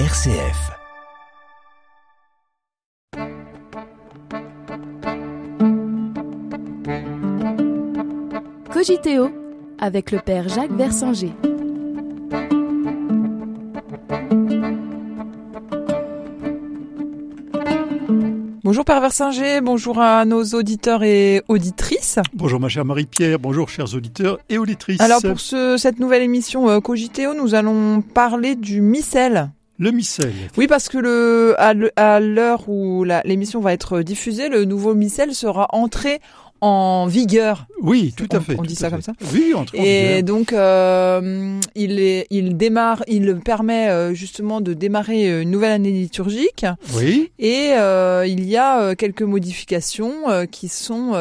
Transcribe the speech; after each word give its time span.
RCF. 0.00 0.72
Cogiteo 8.72 9.30
avec 9.78 10.10
le 10.10 10.18
père 10.18 10.48
Jacques 10.48 10.72
Versanger. 10.72 11.30
Bonjour 18.64 18.84
Père 18.84 19.00
Versinger, 19.00 19.60
bonjour 19.60 20.00
à 20.00 20.24
nos 20.24 20.42
auditeurs 20.42 21.04
et 21.04 21.44
auditrices. 21.46 22.18
Bonjour 22.32 22.58
ma 22.58 22.68
chère 22.68 22.84
Marie-Pierre, 22.84 23.38
bonjour 23.38 23.68
chers 23.68 23.94
auditeurs 23.94 24.40
et 24.48 24.58
auditrices. 24.58 25.00
Alors 25.00 25.22
pour 25.22 25.38
ce, 25.38 25.76
cette 25.76 26.00
nouvelle 26.00 26.22
émission 26.22 26.68
euh, 26.68 26.80
Cogiteo, 26.80 27.32
nous 27.34 27.54
allons 27.54 28.02
parler 28.02 28.56
du 28.56 28.80
missel. 28.80 29.52
Le 29.78 29.90
missel. 29.90 30.32
Oui, 30.56 30.68
parce 30.68 30.88
que 30.88 30.98
le, 30.98 31.54
à 31.58 32.20
l'heure 32.20 32.68
où 32.68 33.04
l'émission 33.24 33.60
va 33.60 33.72
être 33.72 34.02
diffusée, 34.02 34.48
le 34.48 34.64
nouveau 34.64 34.94
missel 34.94 35.34
sera 35.34 35.66
entré 35.70 36.20
en 36.64 37.06
vigueur. 37.06 37.66
Oui, 37.82 38.14
tout 38.16 38.28
à 38.32 38.40
fait. 38.40 38.56
On 38.58 38.62
dit 38.62 38.74
ça 38.74 38.88
comme 38.88 39.02
ça. 39.02 39.12
Oui, 39.34 39.52
entre 39.54 39.74
Et 39.74 40.22
donc 40.22 40.54
euh, 40.54 41.60
il 41.74 42.00
est, 42.00 42.26
il 42.30 42.56
démarre, 42.56 43.02
il 43.06 43.36
permet 43.40 43.88
euh, 43.90 44.14
justement 44.14 44.62
de 44.62 44.72
démarrer 44.72 45.42
une 45.42 45.50
nouvelle 45.50 45.72
année 45.72 45.90
liturgique. 45.90 46.64
Oui. 46.94 47.30
Et 47.38 47.72
euh, 47.72 48.24
il 48.26 48.48
y 48.48 48.56
a 48.56 48.80
euh, 48.80 48.94
quelques 48.94 49.22
modifications 49.22 50.30
euh, 50.30 50.46
qui 50.46 50.68
sont 50.68 51.12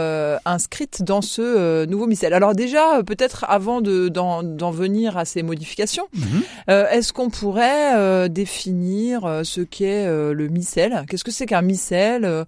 inscrites 0.46 1.04
dans 1.04 1.22
ce 1.22 1.86
nouveau 1.86 2.08
missel. 2.08 2.34
Alors 2.34 2.56
déjà, 2.56 3.04
peut-être 3.06 3.46
avant 3.50 3.82
de 3.82 4.08
d'en 4.08 4.72
venir 4.72 5.18
à 5.18 5.26
ces 5.26 5.44
modifications, 5.44 6.08
Mhm. 6.14 6.44
est-ce 6.92 7.12
qu'on 7.12 7.30
pourrait 7.30 8.30
définir 8.30 9.42
ce 9.44 9.62
qu'est 9.62 10.06
le 10.08 10.48
missel? 10.48 11.04
Qu'est-ce 11.10 11.24
que 11.26 11.32
c'est 11.32 11.46
qu'un 11.46 11.62
missel? 11.62 12.46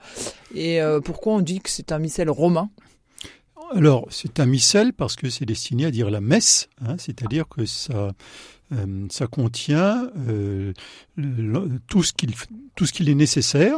Et 0.56 0.80
pourquoi 1.04 1.34
on 1.34 1.40
dit 1.42 1.60
que 1.60 1.70
c'est 1.70 1.92
un 1.92 2.00
missel 2.00 2.30
romain? 2.30 2.70
Alors, 3.74 4.08
c'est 4.10 4.40
un 4.40 4.46
missel 4.46 4.94
parce 4.94 5.16
que 5.16 5.30
c'est 5.30 5.46
destiné 5.46 5.86
à 5.86 5.92
dire 5.92 6.10
la 6.12 6.22
messe, 6.22 6.70
hein, 6.82 6.96
c'est-à-dire 6.98 7.48
que 7.48 7.66
ça, 7.66 8.12
euh, 8.74 9.28
contient 9.32 10.10
euh, 10.28 10.74
tout 11.88 12.04
ce 12.04 12.14
qu'il 12.14 13.10
est 13.10 13.16
nécessaire, 13.16 13.78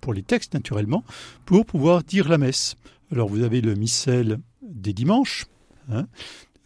pour 0.00 0.12
les 0.12 0.22
textes 0.22 0.54
naturellement, 0.54 1.04
pour 1.46 1.64
pouvoir 1.64 2.02
dire 2.02 2.28
la 2.28 2.38
messe. 2.38 2.74
Alors, 3.12 3.28
vous 3.28 3.42
avez 3.42 3.60
le 3.60 3.74
missel 3.74 4.40
des 4.62 4.92
dimanches, 4.92 5.46
hein, 5.90 6.06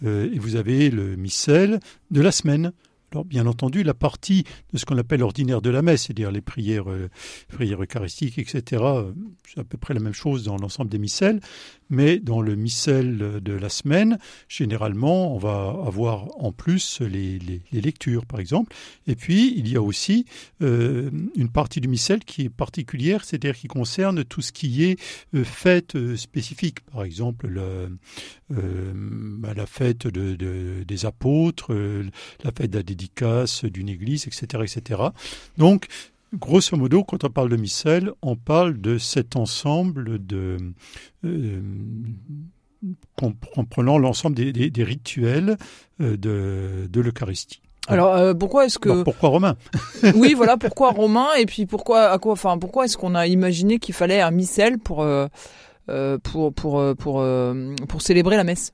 euh, 0.05 0.33
et 0.33 0.39
vous 0.39 0.56
avez 0.56 0.91
le 0.91 1.17
missel 1.17 1.80
de 2.11 2.20
la 2.22 2.33
semaine. 2.33 2.72
Alors, 3.12 3.27
bien 3.27 3.46
entendu, 3.46 3.83
la 3.83 3.92
partie 3.92 4.44
de 4.72 4.78
ce 4.78 4.86
qu'on 4.86 4.96
appelle 4.96 5.20
l'ordinaire 5.20 5.61
de 5.61 5.69
la 5.69 5.83
messe, 5.83 6.05
c'est-à-dire 6.05 6.30
les 6.30 6.41
prières, 6.41 6.86
prières 7.48 7.83
eucharistiques, 7.83 8.39
etc., 8.39 8.83
c'est 9.46 9.61
à 9.61 9.64
peu 9.64 9.77
près 9.77 9.92
la 9.92 10.00
même 10.00 10.14
chose 10.14 10.44
dans 10.44 10.56
l'ensemble 10.56 10.89
des 10.89 10.98
missels. 10.98 11.41
Mais 11.92 12.18
dans 12.18 12.40
le 12.40 12.56
missel 12.56 13.18
de 13.42 13.52
la 13.52 13.68
semaine, 13.68 14.18
généralement, 14.48 15.34
on 15.34 15.38
va 15.38 15.76
avoir 15.86 16.42
en 16.42 16.50
plus 16.50 17.02
les, 17.02 17.38
lectures, 17.70 18.24
par 18.24 18.40
exemple. 18.40 18.74
Et 19.06 19.14
puis, 19.14 19.52
il 19.58 19.68
y 19.68 19.76
a 19.76 19.82
aussi 19.82 20.24
euh, 20.62 21.10
une 21.36 21.50
partie 21.50 21.82
du 21.82 21.88
missel 21.88 22.20
qui 22.24 22.44
est 22.44 22.48
particulière, 22.48 23.26
c'est-à-dire 23.26 23.54
qui 23.54 23.68
concerne 23.68 24.24
tout 24.24 24.40
ce 24.40 24.52
qui 24.52 24.84
est 24.84 24.98
euh, 25.34 25.44
fête 25.44 25.94
euh, 25.94 26.16
spécifique. 26.16 26.80
Par 26.80 27.04
exemple, 27.04 27.46
le, 27.46 27.98
la 29.54 29.66
fête 29.66 30.06
de- 30.06 30.34
de- 30.34 30.82
des 30.86 31.04
apôtres, 31.06 31.74
la 32.42 32.52
fête 32.56 32.70
de 32.70 32.78
la 32.78 32.82
dédicace 32.82 33.64
d'une 33.66 33.90
église, 33.90 34.27
etc., 34.27 34.62
etc. 34.64 35.00
Donc, 35.58 35.86
grosso 36.34 36.77
modo, 36.77 37.05
quand 37.05 37.25
on 37.25 37.30
parle 37.30 37.48
de 37.50 37.56
missel, 37.56 38.11
on 38.22 38.36
parle 38.36 38.80
de 38.80 38.98
cet 38.98 39.36
ensemble 39.36 40.25
de 40.25 40.56
euh, 41.24 41.61
comprenant 43.55 43.98
l'ensemble 43.98 44.34
des, 44.36 44.52
des- 44.52 44.70
des 44.70 44.84
rituels 44.84 45.56
euh, 46.01 46.17
de, 46.17 46.89
de 46.90 47.01
l'Eucharistie. 47.01 47.61
Alors 47.89 48.14
euh, 48.14 48.33
pourquoi 48.34 48.67
est-ce 48.67 48.79
que 48.79 49.02
pourquoi 49.02 49.29
romain? 49.29 49.56
Oui 50.14 50.34
voilà 50.34 50.56
pourquoi 50.56 50.90
romain? 50.92 51.27
Et 51.39 51.46
puis 51.46 51.67
pourquoi 51.67 52.11
à 52.11 52.18
quoi 52.18 52.33
enfin 52.33 52.56
pourquoi 52.58 52.85
est-ce 52.85 52.96
qu'on 52.96 53.14
a 53.17 53.27
imaginé 53.27 53.79
qu'il 53.79 53.95
fallait 53.95 54.20
un 54.20 54.30
missel 54.30 54.79
pour 54.79 55.02
euh, 55.02 55.27
pour 56.23 56.52
pour 56.55 56.95
pour 56.96 57.20
euh, 57.20 57.74
pour 57.89 58.01
célébrer 58.02 58.36
la 58.36 58.45
messe? 58.45 58.73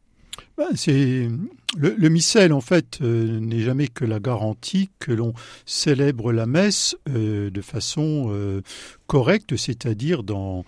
Ben, 0.59 0.66
c'est 0.75 1.28
le, 1.77 2.09
missel 2.09 2.53
en 2.53 2.61
fait 2.61 2.99
euh, 3.03 3.41
n'est 3.41 3.61
jamais 3.61 3.89
que 3.89 4.05
la 4.05 4.21
garantie 4.21 4.89
que 4.99 5.12
l'on 5.12 5.34
célèbre 5.67 6.33
la 6.33 6.47
messe 6.47 6.97
euh, 7.11 7.51
de 7.51 7.61
façon 7.61 8.29
euh, 8.31 8.62
correcte, 9.06 9.56
c'est-à-dire 9.56 10.23
en, 10.31 10.65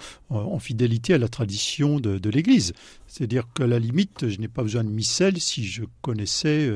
fidélité 0.59 1.15
à 1.15 1.19
la 1.19 1.29
tradition 1.29 2.01
de, 2.01 2.31
l'Église. 2.31 2.75
C'est-à-dire 3.07 3.49
qu'à 3.55 3.67
la 3.67 3.79
limite, 3.79 4.29
je 4.29 4.39
n'ai 4.39 4.49
pas 4.49 4.63
besoin 4.63 4.85
de 4.85 4.91
missel 4.91 5.41
si 5.41 5.65
je 5.65 5.85
connaissais 6.03 6.71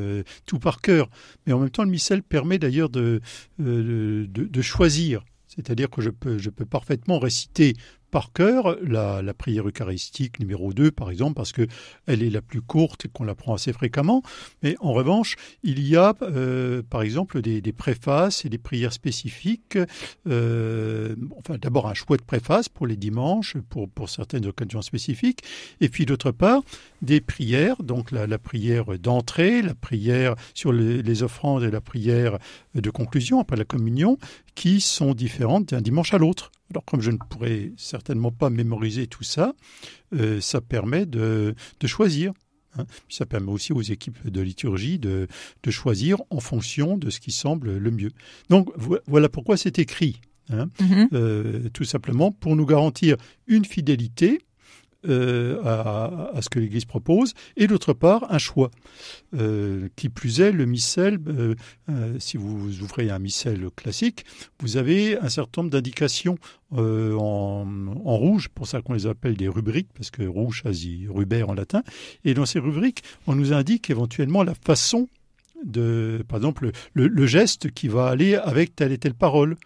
tout 0.46 0.58
par 0.58 0.80
cœur. 0.80 1.08
Mais 1.46 1.52
en 1.52 1.60
même 1.60 1.70
temps, 1.70 1.84
le 1.84 1.90
missel 1.90 2.22
permet 2.22 2.58
d'ailleurs 2.58 2.88
de, 2.88 3.20
de, 3.58 4.26
de 4.26 4.62
choisir. 4.62 5.22
C'est-à-dire 5.48 5.88
que 5.88 6.02
je 6.02 6.10
peux, 6.10 6.38
je 6.38 6.50
peux 6.50 6.64
parfaitement 6.64 7.18
réciter 7.18 7.74
par 8.14 8.32
cœur 8.32 8.76
la, 8.80 9.34
prière 9.34 9.66
eucharistique 9.66 10.38
numéro 10.38 10.72
2, 10.72 10.92
par 10.92 11.10
exemple, 11.10 11.34
parce 11.34 11.50
que 11.50 11.66
elle 12.06 12.22
est 12.22 12.30
la 12.30 12.42
plus 12.42 12.62
courte 12.62 13.06
et 13.06 13.08
qu'on 13.08 13.24
la 13.24 13.34
prend 13.34 13.54
assez 13.54 13.72
fréquemment. 13.72 14.22
Mais 14.62 14.76
en 14.78 14.92
revanche, 14.92 15.34
il 15.64 15.84
y 15.84 15.96
a, 15.96 16.14
euh, 16.22 16.80
par 16.88 17.02
exemple, 17.02 17.42
des, 17.42 17.60
préfaces 17.72 18.44
et 18.44 18.48
des 18.48 18.58
prières 18.58 18.92
spécifiques. 18.92 19.76
Euh, 20.28 21.16
enfin, 21.36 21.58
d'abord 21.60 21.88
un 21.88 21.94
chouette 21.94 22.22
préface 22.22 22.68
pour 22.68 22.86
les 22.86 22.94
dimanches, 22.94 23.56
pour, 23.68 23.88
pour 23.88 24.08
certaines 24.08 24.46
occasions 24.46 24.80
spécifiques. 24.80 25.42
Et 25.80 25.88
puis, 25.88 26.06
d'autre 26.06 26.30
part, 26.30 26.62
des 27.02 27.20
prières, 27.20 27.82
donc 27.82 28.12
la, 28.12 28.38
prière 28.38 28.96
d'entrée, 28.96 29.60
la 29.60 29.74
prière 29.74 30.36
sur 30.54 30.70
le- 30.70 31.00
les 31.00 31.24
offrandes 31.24 31.64
et 31.64 31.70
la 31.72 31.80
prière 31.80 32.38
de 32.76 32.90
conclusion 32.90 33.40
après 33.40 33.56
la 33.56 33.64
communion, 33.64 34.18
qui 34.54 34.80
sont 34.80 35.14
différentes 35.14 35.70
d'un 35.70 35.80
dimanche 35.80 36.14
à 36.14 36.18
l'autre. 36.18 36.50
Alors, 36.70 36.84
comme 36.84 37.00
je 37.00 37.10
ne 37.10 37.18
pourrais 37.30 37.72
certainement 37.76 38.30
pas 38.32 38.50
mémoriser 38.50 39.06
tout 39.06 39.24
ça, 39.24 39.54
euh, 40.14 40.40
ça 40.40 40.60
permet 40.60 41.06
de, 41.06 41.54
de 41.80 41.86
choisir. 41.86 42.32
hein. 42.78 42.86
Ça 43.08 43.26
permet 43.26 43.50
aussi 43.52 43.72
aux 43.72 43.82
équipes 43.82 44.28
de 44.28 44.40
liturgie 44.40 44.98
de, 44.98 45.28
de 45.62 45.70
choisir 45.70 46.18
en 46.30 46.40
fonction 46.40 46.96
de 46.96 47.10
ce 47.10 47.20
qui 47.20 47.32
semble 47.32 47.76
le 47.76 47.90
mieux. 47.90 48.10
Donc 48.48 48.70
vo- 48.76 48.98
voilà 49.06 49.28
pourquoi 49.28 49.56
c'est 49.56 49.78
écrit. 49.78 50.20
hein. 50.50 50.68
Euh, 51.12 51.68
tout 51.72 51.84
simplement 51.84 52.32
pour 52.32 52.56
nous 52.56 52.66
garantir 52.66 53.16
une 53.46 53.64
fidélité 53.64 54.40
euh, 55.08 55.62
à, 55.64 56.40
ce 56.40 56.48
que 56.48 56.58
l'Église 56.58 56.84
propose, 56.84 57.34
et 57.56 57.66
d'autre 57.66 57.92
part 57.92 58.26
un 58.30 58.38
choix. 58.38 58.70
Euh, 59.34 59.88
qui 59.96 60.08
plus 60.08 60.40
est, 60.40 60.52
le 60.52 60.64
missel, 60.64 61.18
euh, 61.26 61.54
si 62.18 62.36
vous 62.36 62.82
ouvrez 62.82 63.10
un 63.10 63.18
missel 63.18 63.68
classique, 63.76 64.24
vous 64.60 64.76
avez 64.76 65.18
un 65.18 65.28
certain 65.28 65.62
nombre 65.62 65.72
d'indications 65.72 66.38
en, 66.72 67.64
rouge, 68.04 68.48
pour 68.48 68.66
ça 68.66 68.80
qu'on 68.80 68.94
les 68.94 69.06
appelle 69.06 69.36
des 69.36 69.48
rubriques, 69.48 69.90
parce 69.94 70.10
que 70.10 70.22
rouge, 70.22 70.62
dit 70.70 71.06
ruber 71.08 71.42
en 71.42 71.54
latin, 71.54 71.82
et 72.24 72.34
dans 72.34 72.46
ces 72.46 72.58
rubriques, 72.58 73.02
on 73.26 73.34
nous 73.34 73.52
indique 73.52 73.90
éventuellement 73.90 74.42
la 74.42 74.54
façon 74.54 75.08
de, 75.64 76.24
par 76.28 76.38
exemple, 76.38 76.70
le, 76.94 77.06
le 77.08 77.26
geste 77.26 77.70
qui 77.70 77.88
va 77.88 78.06
aller 78.06 78.34
avec 78.34 78.74
telle 78.74 78.92
et 78.92 78.98
telle 78.98 79.14
parole. 79.14 79.56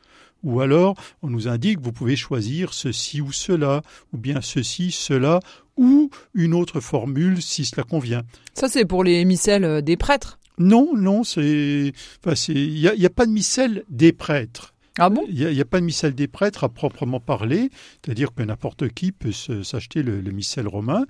Ou 0.44 0.60
alors, 0.60 0.94
on 1.22 1.28
nous 1.28 1.48
indique, 1.48 1.80
vous 1.80 1.92
pouvez 1.92 2.16
choisir 2.16 2.72
ceci 2.72 3.20
ou 3.20 3.32
cela, 3.32 3.82
ou 4.12 4.18
bien 4.18 4.40
ceci, 4.40 4.92
cela, 4.92 5.40
ou 5.76 6.10
une 6.34 6.54
autre 6.54 6.80
formule 6.80 7.42
si 7.42 7.64
cela 7.64 7.82
convient. 7.82 8.22
ça 8.54 8.68
c'est 8.68 8.84
pour 8.84 9.04
les 9.04 9.24
missels 9.24 9.64
euh, 9.64 9.80
des 9.80 9.96
prêtres 9.96 10.38
Non, 10.58 10.90
non, 10.94 11.24
c'est, 11.24 11.92
enfin, 12.24 12.34
il 12.48 12.74
n'y 12.74 13.06
a, 13.06 13.10
pas 13.10 13.26
de 13.26 13.32
missel 13.32 13.84
des 13.88 14.12
prêtres. 14.12 14.74
ah 14.98 15.10
bon? 15.10 15.24
Il 15.28 15.48
n'y 15.48 15.60
a, 15.60 15.64
pas 15.64 15.80
de 15.80 15.84
missel 15.84 16.14
des 16.14 16.28
prêtres 16.28 16.64
à 16.64 16.68
proprement 16.68 17.20
parler, 17.20 17.70
c'est-à-dire 18.04 18.34
que 18.34 18.42
n'importe 18.42 18.88
qui 18.90 19.10
peut 19.10 19.32
s'acheter 19.32 20.02
le, 20.02 20.20
le 20.20 20.30
missel 20.30 20.68
romain. 20.68 21.04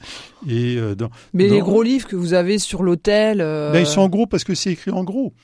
Et 0.48 0.76
euh, 0.76 0.94
dans, 0.94 1.10
mais 1.34 1.48
les 1.48 1.60
gros 1.60 1.82
livres 1.82 2.08
que 2.08 2.16
vous 2.16 2.32
avez 2.32 2.58
sur 2.58 2.82
l'autel 2.82 3.40
euh, 3.40 3.72
ben, 3.72 3.80
ils 3.80 3.86
sont 3.86 4.02
en 4.02 4.08
gros 4.08 4.26
parce 4.26 4.44
que 4.44 4.54
c'est 4.54 4.72
écrit 4.72 4.90
en 4.90 5.04
gros. 5.04 5.34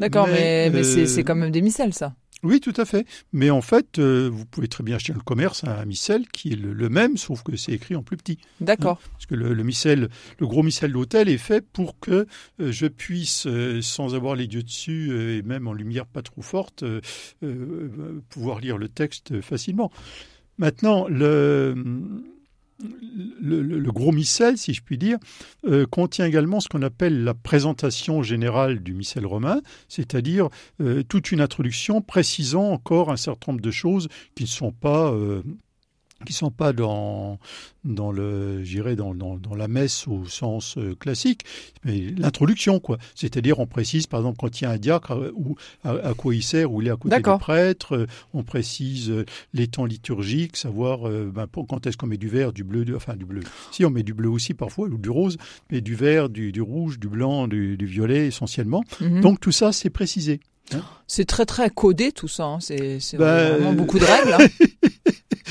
d'accord 0.00 0.26
mais, 0.26 0.70
mais, 0.70 0.78
mais 0.78 0.84
c'est 0.84 1.02
euh, 1.02 1.06
c'est 1.06 1.24
quand 1.24 1.36
même 1.36 1.50
des 1.50 1.62
missels 1.62 1.94
ça 1.94 2.14
Oui, 2.42 2.60
tout 2.60 2.72
à 2.76 2.84
fait. 2.84 3.06
Mais 3.32 3.50
en 3.50 3.60
fait, 3.60 3.98
euh, 3.98 4.28
vous 4.32 4.46
pouvez 4.46 4.68
très 4.68 4.82
bien 4.82 4.96
acheter 4.96 5.12
le 5.12 5.20
commerce 5.20 5.64
un 5.64 5.84
missel 5.84 6.26
qui 6.28 6.52
est 6.52 6.56
le, 6.56 6.72
le 6.72 6.88
même, 6.88 7.16
sauf 7.16 7.42
que 7.42 7.56
c'est 7.56 7.72
écrit 7.72 7.96
en 7.96 8.02
plus 8.02 8.16
petit. 8.16 8.38
d'accord 8.60 9.00
Parce 9.12 9.26
que 9.26 9.34
le, 9.34 9.52
le 9.52 9.62
missel, 9.62 10.08
le 10.38 10.46
gros 10.46 10.62
missel 10.62 10.92
d'hôtel 10.92 11.28
est 11.28 11.38
fait 11.38 11.60
pour 11.60 11.98
que 11.98 12.26
euh, 12.60 12.72
je 12.72 12.86
puisse, 12.86 13.46
euh, 13.46 13.82
sans 13.82 14.14
avoir 14.14 14.34
les 14.34 14.46
yeux 14.46 14.62
dessus 14.62 15.36
et 15.36 15.42
même 15.42 15.66
en 15.66 15.72
lumière 15.72 16.06
pas 16.06 16.22
trop 16.22 16.42
forte, 16.42 16.84
pouvoir 18.28 18.60
lire 18.60 18.78
le 18.78 18.88
texte 18.88 19.40
facilement. 19.40 19.90
Maintenant, 20.58 21.08
le, 21.08 21.74
le, 23.40 23.90
gros 23.90 24.12
missel, 24.12 24.58
si 24.58 24.74
je 24.74 24.82
puis 24.82 24.98
dire, 24.98 25.18
euh, 25.66 25.86
contient 25.86 26.26
également 26.26 26.60
ce 26.60 26.68
qu'on 26.68 26.82
appelle 26.82 27.24
la 27.24 27.34
présentation 27.34 28.22
générale 28.22 28.80
du 28.80 28.94
missel 28.94 29.26
romain, 29.26 29.60
c'est-à-dire 29.88 30.48
euh, 30.80 31.02
toute 31.02 31.32
une 31.32 31.40
introduction 31.40 32.00
précisant 32.00 32.70
encore 32.70 33.10
un 33.10 33.16
certain 33.16 33.52
nombre 33.52 33.62
de 33.62 33.70
choses 33.70 34.08
qui 34.34 34.44
ne 34.44 34.48
sont 34.48 34.72
pas 34.72 35.14
qui 36.24 36.32
sont 36.32 36.50
pas 36.50 36.72
dans 36.72 37.38
dans 37.84 38.12
le 38.12 38.62
j'irais 38.62 38.94
dans, 38.94 39.14
dans, 39.14 39.36
dans, 39.36 39.54
la 39.54 39.66
messe 39.66 40.06
au 40.06 40.26
sens 40.26 40.76
euh, 40.76 40.94
classique 40.94 41.44
mais 41.84 42.10
l'introduction 42.18 42.78
quoi 42.78 42.98
c'est-à-dire 43.14 43.58
on 43.58 43.66
précise 43.66 44.06
par 44.06 44.20
exemple 44.20 44.36
quand 44.38 44.60
il 44.60 44.64
y 44.64 44.66
a 44.66 44.70
un 44.70 44.76
diacre 44.76 45.12
euh, 45.12 45.32
ou 45.34 45.56
à, 45.84 46.12
quoi 46.14 46.34
il 46.34 46.42
sert 46.42 46.70
où 46.70 46.82
il 46.82 46.88
est 46.88 46.90
à 46.90 46.96
côté 46.96 47.16
du 47.16 47.38
prêtre 47.38 47.96
euh, 47.96 48.06
on 48.34 48.42
précise 48.42 49.12
les 49.54 49.66
temps 49.66 49.86
liturgiques 49.86 50.58
savoir 50.58 51.08
ben, 51.08 51.46
quand 51.68 51.86
est-ce 51.86 51.96
qu'on 51.96 52.06
met 52.06 52.18
du 52.18 52.28
vert 52.28 52.52
du 52.52 52.64
bleu 52.64 52.84
enfin 52.94 53.16
du 53.16 53.24
bleu 53.24 53.40
si 53.70 53.84
on 53.86 53.90
met 53.90 54.02
du 54.02 54.12
bleu 54.12 54.28
aussi 54.28 54.52
parfois 54.52 54.88
ou 54.88 54.98
du 54.98 55.10
rose 55.10 55.38
mais 55.70 55.80
du 55.80 55.94
vert 55.94 56.28
du, 56.28 56.52
du 56.52 56.60
rouge 56.60 56.98
du 56.98 57.08
blanc 57.08 57.48
du, 57.48 57.78
du 57.78 57.86
violet 57.86 58.26
essentiellement 58.26 58.84
mhm. 59.00 59.22
donc 59.22 59.40
tout 59.40 59.52
ça 59.52 59.72
c'est 59.72 59.90
précisé. 59.90 60.40
C'est 61.06 61.24
très 61.24 61.46
très 61.46 61.70
codé 61.70 62.12
tout 62.12 62.28
ça, 62.28 62.44
hein. 62.44 62.58
c'est 62.60 63.00
ben, 63.14 63.54
vraiment 63.54 63.72
beaucoup 63.72 63.98
de 63.98 64.04
règles. 64.04 64.32
Hein. 64.34 64.66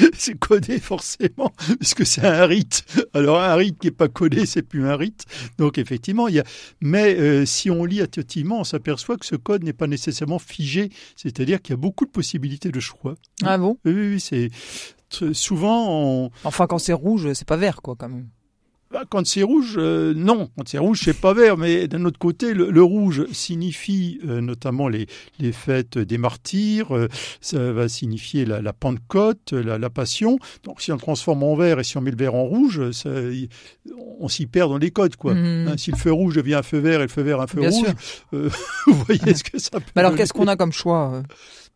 c'est 0.14 0.38
codé 0.38 0.80
forcément, 0.80 1.52
puisque 1.80 2.06
c'est 2.06 2.26
un 2.26 2.46
rite. 2.46 2.84
Alors 3.14 3.42
un 3.42 3.56
rite 3.56 3.80
qui 3.80 3.88
n'est 3.88 3.92
pas 3.92 4.08
codé, 4.08 4.46
c'est 4.46 4.62
plus 4.62 4.88
un 4.88 4.96
rite. 4.96 5.26
Donc 5.58 5.78
effectivement, 5.78 6.28
il 6.28 6.36
y 6.36 6.40
a. 6.40 6.44
Mais 6.82 7.16
euh, 7.16 7.46
si 7.46 7.70
on 7.70 7.86
lit 7.86 8.02
attentivement, 8.02 8.60
on 8.60 8.64
s'aperçoit 8.64 9.18
que 9.18 9.26
ce 9.26 9.36
code 9.36 9.64
n'est 9.64 9.74
pas 9.74 9.88
nécessairement 9.88 10.40
figé. 10.40 10.90
C'est-à-dire 11.16 11.62
qu'il 11.62 11.74
y 11.74 11.78
a 11.78 11.78
beaucoup 11.78 12.06
de 12.06 12.12
possibilités 12.12 12.72
de 12.72 12.80
choix. 12.80 13.16
Ah 13.44 13.58
bon? 13.58 13.78
Oui, 13.86 13.94
oui, 13.94 14.20
c'est 14.20 14.50
souvent. 15.34 15.88
On... 15.90 16.32
Enfin, 16.44 16.68
quand 16.68 16.80
c'est 16.80 16.94
rouge, 16.94 17.34
c'est 17.34 17.48
pas 17.48 17.58
vert, 17.58 17.82
quoi, 17.82 17.96
quand 17.98 18.10
même. 18.10 18.28
Bah, 18.92 19.04
quand 19.08 19.28
c'est 19.28 19.44
rouge, 19.44 19.76
euh, 19.78 20.16
non. 20.16 20.50
Quand 20.58 20.68
c'est 20.68 20.80
rouge, 20.80 21.02
c'est 21.04 21.20
pas 21.20 21.36
vert. 21.36 21.58
Mais 21.58 21.88
d'un 21.88 22.06
autre 22.06 22.18
côté, 22.18 22.56
le, 22.56 22.82
rouge 22.82 23.28
signifie 23.32 24.20
euh, 24.28 24.42
notamment 24.42 24.88
les, 24.88 25.06
les 25.38 25.52
fêtes 25.52 26.00
des 26.00 26.18
martyrs. 26.18 26.96
Euh, 26.96 27.08
ça 27.40 27.72
va 27.72 27.88
signifier 27.88 28.46
la, 28.46 28.62
la 28.62 28.74
Pentecôte, 28.74 29.52
la, 29.52 29.78
la, 29.78 29.90
Passion. 29.92 30.40
Donc, 30.64 30.82
si 30.82 30.92
on 30.92 30.98
transforme 30.98 31.44
en 31.44 31.56
vert 31.56 31.80
et 31.80 31.84
si 31.84 31.98
on 31.98 32.02
met 32.02 32.10
le 32.10 32.18
vert 32.18 32.34
en 32.34 32.46
rouge, 32.46 32.90
ça, 32.92 33.12
on 34.20 34.28
s'y 34.28 34.48
perd 34.48 34.72
dans 34.72 34.78
les 34.78 34.92
codes, 34.92 35.16
quoi. 35.18 35.36
Mmh. 35.36 35.68
Hein, 35.68 35.78
si 35.78 35.92
le 35.92 35.98
feu 35.98 36.12
rouge 36.12 36.36
devient 36.36 36.56
un 36.56 36.64
feu 36.64 36.80
vert 36.80 37.00
et 37.00 37.04
le 37.04 37.10
feu 37.10 37.22
vert 37.22 37.42
un 37.42 37.48
feu 37.48 37.62
rouge, 37.62 37.94
vous 38.32 39.04
voyez 39.06 39.36
ce 39.36 39.44
que 39.44 39.60
ça 39.60 39.80
peut. 39.80 39.92
Mais 39.96 40.02
alors, 40.02 40.16
qu'est-ce 40.16 40.34
qu'on 40.34 40.48
a 40.48 40.56
comme 40.56 40.72
choix 40.72 41.22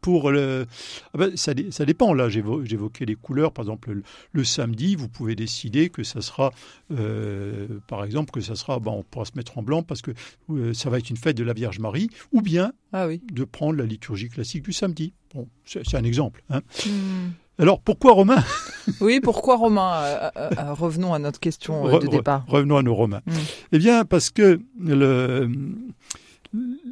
pour 0.04 0.32
le... 0.32 0.68
Ah 1.14 1.18
ben, 1.18 1.36
ça, 1.36 1.54
ça, 1.72 1.86
dépend. 1.86 2.14
Là, 2.14 2.30
j'évoquais 2.30 3.06
les 3.06 3.16
couleurs. 3.16 3.52
Par 3.54 3.64
exemple, 3.64 4.02
le, 4.34 4.44
samedi, 4.44 4.96
vous 4.96 5.08
pouvez 5.08 5.36
décider 5.36 5.90
que 5.90 6.04
ça 6.04 6.22
sera, 6.22 6.52
euh, 6.92 7.80
par 7.88 8.04
exemple, 8.04 8.32
que 8.32 8.42
ça 8.42 8.54
sera, 8.56 8.80
ben, 8.80 8.92
on 8.92 9.04
pourra 9.04 9.26
se 9.26 9.32
mettre 9.36 9.58
en 9.58 9.64
blanc 9.64 9.82
parce 9.82 10.02
que 10.02 10.12
euh, 10.52 10.74
ça 10.74 10.90
va 10.90 11.00
être 11.00 11.10
une 11.10 11.18
fête 11.18 11.38
de 11.38 11.44
la 11.44 11.54
Vierge 11.54 11.80
Marie, 11.80 12.10
ou 12.34 12.42
bien 12.42 12.74
ah 12.92 13.08
oui. 13.08 13.22
de 13.32 13.46
prendre 13.46 13.78
la 13.78 13.86
liturgie 13.86 14.30
classique 14.30 14.64
du 14.64 14.74
samedi. 14.74 15.14
Bon, 15.34 15.48
c'est 15.66 15.96
un 15.96 16.04
exemple. 16.04 16.44
Hein. 16.50 16.62
Hmm. 16.86 17.32
Alors 17.58 17.80
pourquoi 17.80 18.12
Romain? 18.12 18.44
Oui, 19.00 19.22
pourquoi 19.22 19.56
Romain? 19.56 20.04
Euh, 20.36 20.74
Revenons 20.74 21.14
à 21.14 21.20
notre 21.20 21.40
question 21.40 21.98
de 21.98 22.08
départ. 22.08 22.44
Revenons 22.50 22.76
à 22.76 22.84
nos 22.84 22.94
Romains. 22.94 23.22
Hmm. 23.26 23.32
Eh 23.72 23.80
bien, 23.80 24.04
parce 24.04 24.30
que 24.30 24.60
le, 24.78 25.50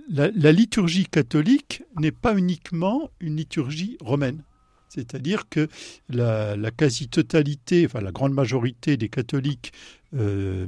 la, 0.09 0.51
liturgie 0.51 1.05
catholique 1.05 1.83
n'est 1.99 2.11
pas 2.11 2.35
uniquement 2.35 3.09
une 3.19 3.37
liturgie 3.37 3.97
romaine. 4.01 4.43
C'est-à-dire 4.89 5.47
que 5.49 5.69
la, 6.09 6.57
quasi-totalité, 6.71 7.85
enfin 7.85 8.01
la 8.01 8.11
grande 8.11 8.33
majorité 8.33 8.97
des 8.97 9.07
catholiques 9.07 9.71
euh, 10.13 10.67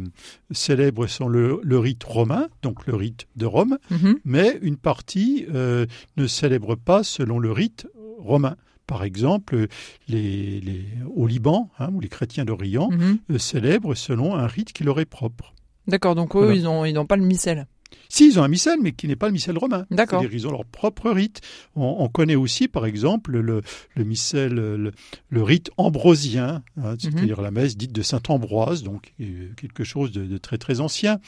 célèbrent 0.51 1.07
sans 1.07 1.27
le, 1.27 1.59
rite 1.77 2.03
romain, 2.05 2.47
donc 2.61 2.85
le 2.87 2.95
rite 2.95 3.27
de 3.35 3.45
Rome, 3.45 3.77
mhm. 3.89 4.19
mais 4.23 4.57
une 4.61 4.77
partie 4.77 5.45
euh, 5.53 5.85
ne 6.15 6.27
célèbre 6.27 6.75
pas 6.75 7.03
selon 7.03 7.39
le 7.39 7.51
rite 7.51 7.87
romain. 8.19 8.55
Par 8.87 9.03
exemple, 9.03 9.67
les, 10.07 10.85
au 11.13 11.27
Liban, 11.27 11.69
hein, 11.79 11.89
où 11.93 11.99
les 11.99 12.09
chrétiens 12.09 12.45
d'Orient 12.45 12.89
mhm. 12.91 13.17
euh, 13.31 13.37
célèbrent 13.37 13.95
selon 13.95 14.35
un 14.35 14.47
rite 14.47 14.71
qui 14.71 14.85
leur 14.85 15.01
est 15.01 15.05
propre. 15.05 15.53
D'accord, 15.87 16.15
donc 16.15 16.35
eux, 16.37 16.55
ils 16.55 16.63
n'ont 16.63 17.05
pas 17.05 17.17
le 17.17 17.25
missel. 17.25 17.67
Si, 18.09 18.27
ils 18.27 18.39
ont 18.39 18.43
un 18.43 18.47
missel, 18.47 18.79
mais 18.81 18.91
qui 18.91 19.07
n'est 19.07 19.15
pas 19.15 19.27
le 19.27 19.33
missel 19.33 19.57
romain. 19.57 19.85
D'accord. 19.89 20.21
C'est-à-dire 20.21 20.37
ils 20.37 20.47
ont 20.47 20.51
leur 20.51 20.65
propre 20.65 21.09
rite. 21.11 21.41
On, 21.75 22.07
connaît 22.09 22.35
aussi, 22.35 22.67
par 22.67 22.85
exemple, 22.85 23.37
le, 23.37 23.61
le 23.95 24.03
missel, 24.03 24.53
le, 24.53 25.43
rite 25.43 25.71
ambrosien, 25.77 26.63
hein, 26.77 26.95
c'est-à-dire 26.99 27.37
mhm. 27.37 27.43
la 27.43 27.51
messe 27.51 27.77
dite 27.77 27.91
de 27.91 28.01
Saint 28.01 28.21
Ambroise, 28.29 28.83
donc 28.83 29.13
quelque 29.57 29.83
chose 29.83 30.11
de, 30.11 30.37
très 30.37 30.57
très 30.57 30.79
ancien. 30.79 31.19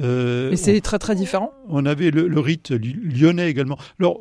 Euh, 0.00 0.50
mais 0.50 0.56
c'est 0.56 0.80
très 0.80 0.98
très 0.98 1.14
différent. 1.14 1.52
On 1.68 1.86
avait 1.86 2.10
le, 2.10 2.40
rite 2.40 2.70
lyonnais 2.70 3.50
également. 3.50 3.78
Alors, 4.00 4.20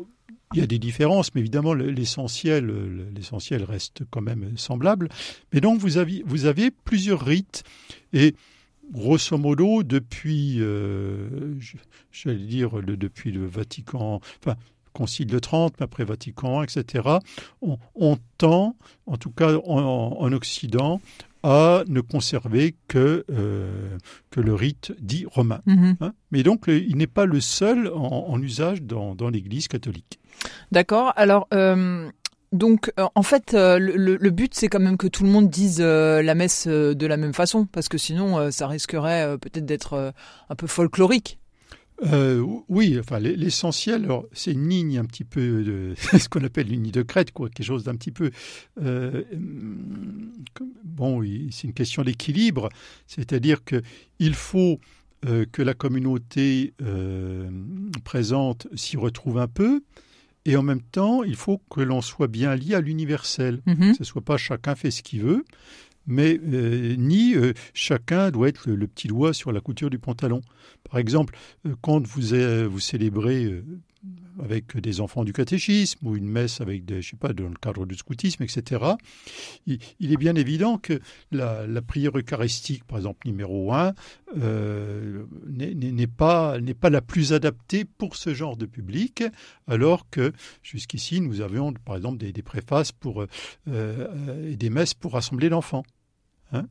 il 0.54 0.60
y 0.60 0.64
a 0.64 0.68
des 0.68 0.80
différences, 0.80 1.34
mais 1.34 1.42
évidemment 1.42 1.74
l'essentiel, 1.74 2.72
l'essentiel 3.14 3.64
reste 3.64 4.04
quand 4.10 4.22
même 4.22 4.58
semblable. 4.58 5.10
Mais 5.54 5.60
donc 5.60 5.80
vous 5.80 5.98
avez, 5.98 6.24
vous 6.26 6.46
avez 6.46 6.72
plusieurs 6.72 7.22
rites 7.22 7.64
et 8.14 8.36
grosso 8.92 9.38
modo, 9.38 9.84
depuis, 9.84 10.58
euh, 10.60 11.56
j'allais 12.12 12.46
dire, 12.46 12.78
le, 12.78 12.98
depuis 12.98 13.32
le 13.32 13.46
Vatican, 13.46 14.22
enfin, 14.44 14.56
Concile 14.94 15.28
de 15.28 15.40
Trente, 15.40 15.76
mais 15.80 15.84
après 15.84 16.06
Vatican, 16.06 16.64
etc., 16.64 17.10
on, 17.62 18.18
tend, 18.38 18.76
en 19.06 19.18
tout 19.18 19.30
cas 19.32 19.56
en, 19.66 20.32
Occident, 20.32 21.02
à 21.44 21.84
ne 21.88 22.02
conserver 22.02 22.76
que, 22.88 23.26
euh, 23.30 23.98
que 24.32 24.40
le 24.40 24.56
rite 24.56 24.94
dit 25.00 25.26
romain. 25.30 25.60
Mm-hmm. 25.68 25.96
Hein? 26.00 26.14
Mais 26.32 26.44
donc, 26.44 26.66
il 26.68 26.96
n'est 26.96 27.08
pas 27.08 27.26
le 27.26 27.42
seul 27.42 27.92
en, 27.94 28.42
usage 28.42 28.82
dans, 28.82 29.16
dans 29.16 29.30
l'Église 29.30 29.68
catholique. 29.68 30.20
D'accord. 30.72 31.14
Alors, 31.16 31.48
euh, 31.54 32.10
donc, 32.56 32.92
euh, 33.00 33.08
en 33.16 33.24
fait, 33.24 33.54
euh, 33.54 33.78
le, 33.78 34.30
but, 34.30 34.54
c'est 34.56 34.70
quand 34.70 34.80
même 34.80 34.96
que 34.96 35.08
tout 35.08 35.26
le 35.26 35.30
monde 35.30 35.50
dise 35.50 35.80
euh, 35.82 36.22
la 36.22 36.36
messe 36.36 36.68
de 36.68 37.06
la 37.06 37.18
même 37.18 37.34
façon, 37.34 37.66
parce 37.66 37.90
que 37.90 37.98
sinon, 37.98 38.50
ça 38.50 38.68
risquerait 38.68 39.38
peut-être 39.40 39.66
d'être 39.66 40.14
un 40.50 40.56
peu 40.56 40.66
folklorique. 40.66 41.38
oui, 42.70 42.98
enfin 43.00 43.20
l'essentiel, 43.20 44.08
c'est 44.32 44.54
une 44.54 44.70
ligne 44.70 44.98
un 44.98 45.06
petit 45.06 45.26
peu 45.26 45.96
ce 46.18 46.30
qu'on 46.30 46.44
appelle 46.46 46.72
une 46.72 46.84
ligne 46.84 46.92
de 46.92 47.02
crête, 47.02 47.32
quoi, 47.32 47.50
quelque 47.50 47.66
chose 47.66 47.84
d'un 47.84 47.96
petit 47.96 48.12
peu. 48.12 48.32
bon, 50.84 51.22
c'est 51.52 51.68
une 51.68 51.74
question 51.74 52.04
d'équilibre, 52.04 52.70
c'est-à-dire 53.06 53.66
que 53.66 53.82
il 54.20 54.34
faut 54.34 54.80
que 55.52 55.62
la 55.62 55.74
communauté 55.74 56.74
présente 58.06 58.68
s'y 58.76 58.96
retrouve 58.96 59.40
un 59.40 59.48
peu, 59.48 59.82
et 60.46 60.56
en 60.56 60.64
même 60.64 60.82
temps, 60.82 61.24
il 61.24 61.36
faut 61.36 61.60
que 61.70 61.82
l'on 61.82 62.02
soit 62.02 62.28
bien 62.28 62.56
lié 62.56 62.76
à 62.76 62.82
l'universel, 62.82 63.62
mhm. 63.66 63.92
que 63.92 63.98
ce 63.98 64.04
soit 64.04 64.22
pas 64.22 64.38
chacun 64.38 64.76
fait 64.76 64.92
ce 64.92 65.02
qu'il 65.02 65.22
veut, 65.22 65.44
mais 66.08 66.40
euh, 66.40 66.96
ni 66.98 67.36
euh, 67.36 67.54
chacun 67.74 68.30
doit 68.30 68.48
être 68.48 68.70
le, 68.70 68.88
petit 68.88 69.08
doigt 69.08 69.34
sur 69.34 69.52
la 69.52 69.60
couture 69.60 69.90
du 69.90 69.98
pantalon. 69.98 70.42
Par 70.90 71.00
exemple, 71.00 71.36
euh, 71.66 71.74
quand 71.82 72.06
vous, 72.06 72.22
vous 72.70 72.80
célébrez 72.80 73.64
avec 74.44 74.78
des 74.78 75.02
enfants 75.02 75.24
du 75.24 75.34
catéchisme 75.34 76.06
ou 76.08 76.16
une 76.16 76.28
messe 76.28 76.62
avec 76.62 76.86
des, 76.86 77.02
je 77.02 77.12
sais 77.12 77.18
pas, 77.18 77.34
dans 77.34 77.48
le 77.48 77.56
cadre 77.56 77.86
du 77.86 77.96
scoutisme, 77.96 78.44
etc. 78.44 78.84
Il, 79.66 79.80
est 80.00 80.18
bien 80.18 80.36
évident 80.36 80.78
que 80.78 81.00
la, 81.32 81.66
prière 81.82 82.18
eucharistique, 82.18 82.84
par 82.84 82.98
exemple 82.98 83.28
numéro 83.28 83.74
1, 83.74 83.94
euh, 84.38 85.26
n'est 85.48 86.08
pas, 86.08 86.58
pas 86.80 86.90
la 86.90 87.02
plus 87.02 87.34
adaptée 87.34 87.86
pour 87.86 88.16
ce 88.16 88.34
genre 88.34 88.58
de 88.58 88.66
public, 88.66 89.24
alors 89.68 90.10
que 90.10 90.34
jusqu'ici, 90.62 91.22
nous 91.22 91.42
avions 91.42 91.74
par 91.74 91.96
exemple 91.96 92.18
des, 92.18 92.34
préfaces 92.42 92.92
pour, 92.92 93.22
euh, 93.22 93.28
euh, 93.68 94.52
et 94.52 94.56
des 94.58 94.70
messes 94.70 94.94
pour 94.94 95.14
rassembler 95.14 95.50
l'enfant. 95.50 95.84
Hein. 96.52 96.68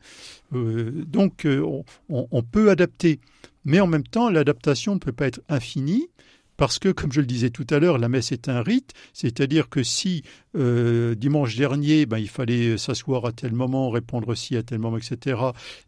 donc 0.52 1.46
on, 1.46 1.84
on 2.08 2.42
peut 2.44 2.70
adapter, 2.70 3.18
mais 3.64 3.80
en 3.80 3.88
même 3.88 4.04
temps, 4.04 4.30
l'adaptation 4.30 4.94
ne 4.94 5.00
peut 5.00 5.12
pas 5.12 5.26
être 5.26 5.40
infinie 5.48 6.08
parce 6.56 6.78
que, 6.78 6.90
comme 6.90 7.12
je 7.12 7.20
le 7.20 7.26
disais 7.26 7.50
tout 7.50 7.66
à 7.70 7.78
l'heure, 7.78 7.98
la 7.98 8.08
messe 8.08 8.32
est 8.32 8.48
un 8.48 8.62
rite, 8.62 8.92
c'est-à-dire 9.12 9.68
que 9.68 9.82
si 9.82 10.22
euh, 10.56 11.14
dimanche 11.14 11.56
dernier, 11.56 12.06
ben, 12.06 12.18
il 12.18 12.28
fallait 12.28 12.78
s'asseoir 12.78 13.26
à 13.26 13.32
tel 13.32 13.52
moment, 13.52 13.90
répondre 13.90 14.28
aussi 14.28 14.56
à 14.56 14.62
tel 14.62 14.78
moment, 14.78 14.98
etc., 14.98 15.40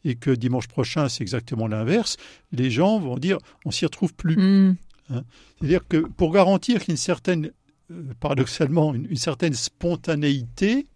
et 0.05 0.17
que 0.17 0.31
dimanche 0.31 0.69
prochain, 0.69 1.09
c'est 1.09 1.23
exactement 1.23 1.69
l'inverse, 1.69 2.17
les 2.53 2.71
gens 2.71 2.99
vont 2.99 3.17
dire 3.17 3.39
on 3.65 3.71
s'y 3.71 3.85
retrouve 3.85 4.15
plus. 4.15 4.37
Mm. 4.37 4.77
Hein. 5.09 5.23
c'est-à-dire 5.59 5.87
que 5.89 5.99
pour 5.99 6.33
garantir 6.33 6.85
qu'une 6.85 6.97
certaine, 6.97 7.53
euh, 7.93 8.03
paradoxalement, 8.19 8.93
une, 8.93 9.17
certaine 9.17 9.55
spontanéité, 9.55 10.87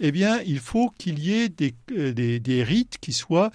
eh 0.00 0.12
bien, 0.12 0.42
il 0.42 0.58
faut 0.58 0.90
qu'il 0.98 1.18
y 1.18 1.32
ait 1.32 1.48
des, 1.48 1.74
euh, 1.96 2.12
des, 2.12 2.62
rites 2.62 2.98
qui 3.00 3.12
soient 3.12 3.50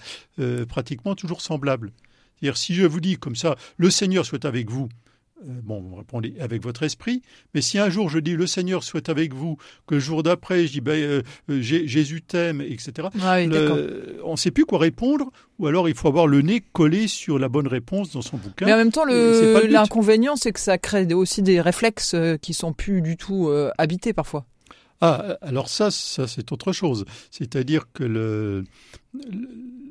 pratiquement 0.68 1.14
toujours 1.14 1.40
semblables. 1.40 1.92
C'est-à-dire, 2.34 2.56
si 2.58 2.74
je 2.74 2.84
vous 2.84 3.00
dis 3.00 3.16
comme 3.16 3.36
ça, 3.36 3.56
le 3.78 3.88
Seigneur 3.88 4.26
soit 4.26 4.44
avec 4.44 4.68
vous, 4.68 4.88
euh, 4.88 5.13
bon, 5.42 5.80
vous 5.80 5.96
répondez 5.96 6.34
avec 6.40 6.62
votre 6.62 6.82
esprit. 6.84 7.22
Mais 7.54 7.60
si 7.60 7.78
un 7.78 7.90
jour 7.90 8.08
je 8.08 8.18
dis 8.18 8.34
le 8.36 8.46
Seigneur 8.46 8.82
soit 8.84 9.08
avec 9.08 9.34
vous, 9.34 9.56
que 9.86 9.94
le 9.94 10.00
jour 10.00 10.22
d'après 10.22 10.66
je 10.66 10.72
dis 10.72 10.80
ben, 10.80 10.92
euh, 11.00 11.22
euh, 11.50 11.60
Jésus 11.60 12.22
t'aime, 12.22 12.60
etc. 12.60 13.08
Ah 13.20 13.36
oui, 13.38 13.48
d'accord. 13.48 13.76
le- 13.76 14.20
on 14.24 14.32
ne 14.32 14.36
sait 14.36 14.50
plus 14.50 14.64
quoi 14.64 14.78
répondre, 14.78 15.30
ou 15.58 15.66
alors 15.66 15.88
il 15.88 15.94
faut 15.94 16.08
avoir 16.08 16.26
le 16.26 16.40
nez 16.42 16.62
collé 16.72 17.08
sur 17.08 17.38
la 17.38 17.48
bonne 17.48 17.66
réponse 17.68 18.12
dans 18.12 18.22
son 18.22 18.36
bouquin. 18.36 18.66
Mais 18.66 18.72
en 18.72 18.76
même 18.78 18.92
temps, 18.92 19.04
l'inconvénient, 19.04 20.36
c'est 20.36 20.52
que 20.52 20.60
ça 20.60 20.78
crée 20.78 21.12
aussi 21.14 21.42
des 21.42 21.60
réflexes 21.60 22.14
euh, 22.14 22.36
qui 22.36 22.54
sont 22.54 22.72
plus 22.72 23.00
du 23.02 23.16
tout 23.16 23.48
euh, 23.48 23.70
habités 23.78 24.12
parfois. 24.12 24.46
Ah, 25.04 25.38
alors 25.42 25.68
ça, 25.68 25.90
ça 25.90 26.26
c'est 26.26 26.50
autre 26.52 26.72
chose. 26.72 27.04
C'est-à-dire 27.30 27.84
que 27.92 28.04
le, 28.04 28.64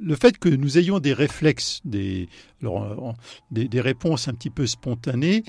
le- 0.01 0.15
fait 0.15 0.38
que 0.38 0.50
nous 0.50 0.77
ayons 0.77 1.00
des 1.00 1.13
réflexes, 1.13 1.82
des, 1.86 2.29
alors, 2.62 2.84
euh, 2.84 3.12
des, 3.51 3.67
des 3.67 3.82
réponses 3.82 4.27
un 4.27 4.34
petit 4.34 4.50
peu 4.50 4.65
spontanées, 4.67 5.43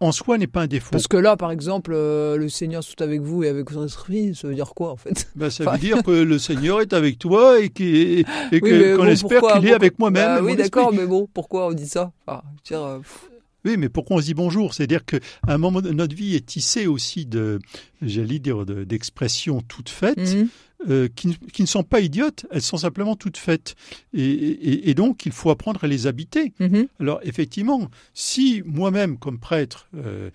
en 0.00 0.12
soi 0.12 0.38
n'est 0.38 0.46
pas 0.46 0.62
un 0.62 0.66
défaut. 0.68 0.90
Parce 0.92 1.08
que 1.08 1.16
là, 1.16 1.36
par 1.36 1.50
exemple, 1.50 1.90
euh, 1.92 2.36
le 2.36 2.48
Seigneur 2.48 2.84
soit 2.84 3.02
avec 3.02 3.20
vous 3.20 3.42
et 3.42 3.48
avec 3.48 3.70
votre 3.70 3.86
esprit, 3.86 4.32
ça 4.34 4.46
veut 4.46 4.54
dire 4.54 4.72
quoi 4.74 4.92
en 4.92 4.96
fait? 4.96 5.28
Ben, 5.34 5.50
ça 5.50 5.64
Enfin- 5.64 5.72
veut 5.72 5.78
dire 5.78 6.02
que 6.04 6.10
le 6.12 6.38
Seigneur 6.38 6.80
est 6.80 6.92
avec 6.92 7.18
toi 7.18 7.58
et 7.60 7.72
Oui, 7.76 8.24
qu'on 8.62 8.96
bon, 9.02 9.04
espère 9.06 9.42
qu'il 9.54 9.66
est 9.68 9.72
avec 9.74 9.98
moi-même. 9.98 10.36
Bah 10.36 10.40
oui, 10.42 10.54
d'accord, 10.54 10.92
mais 10.92 11.06
bon, 11.06 11.28
pourquoi 11.34 11.66
on 11.68 11.72
dit 11.72 11.88
ça? 11.88 12.12
Enfin, 12.26 12.42
je 12.64 12.74
veux 12.74 12.80
dire, 12.80 12.86
euh, 12.86 12.98
Oui, 13.64 13.76
mais 13.76 13.88
pourquoi 13.88 14.16
on 14.16 14.20
se 14.20 14.26
dit 14.26 14.34
bonjour? 14.34 14.72
C'est-à-dire 14.74 15.04
qu'à 15.04 15.18
un 15.46 15.58
moment 15.58 15.80
de 15.82 15.90
notre 15.90 16.14
vie 16.14 16.34
est 16.36 16.46
tissée 16.46 16.86
aussi 16.86 17.26
de, 17.26 17.58
j'allais 18.02 18.38
dire, 18.38 18.64
de- 18.64 18.84
d'expressions 18.84 19.60
toutes 19.62 19.88
faites. 19.90 20.18
mhm. 20.18 20.48
euh, 20.88 21.08
qui, 21.16 21.26
ne- 21.26 21.34
qui 21.52 21.62
ne 21.62 21.66
sont 21.66 21.82
pas 21.82 21.98
idiotes, 21.98 22.46
elles 22.52 22.62
sont 22.62 22.76
simplement 22.76 23.16
toutes 23.16 23.36
faites. 23.36 23.74
Et, 24.14 24.22
et- 24.22 24.90
et 24.90 24.94
donc, 24.94 25.26
il 25.26 25.32
faut 25.32 25.50
apprendre 25.50 25.82
à 25.82 25.88
les 25.88 26.06
habiter. 26.06 26.52
Mhm. 26.60 26.86
Alors, 27.00 27.18
effectivement, 27.24 27.90
si 28.14 28.62
moi-même, 28.64 29.18
comme 29.18 29.40
prêtre, 29.40 29.88
euh, 29.96 30.30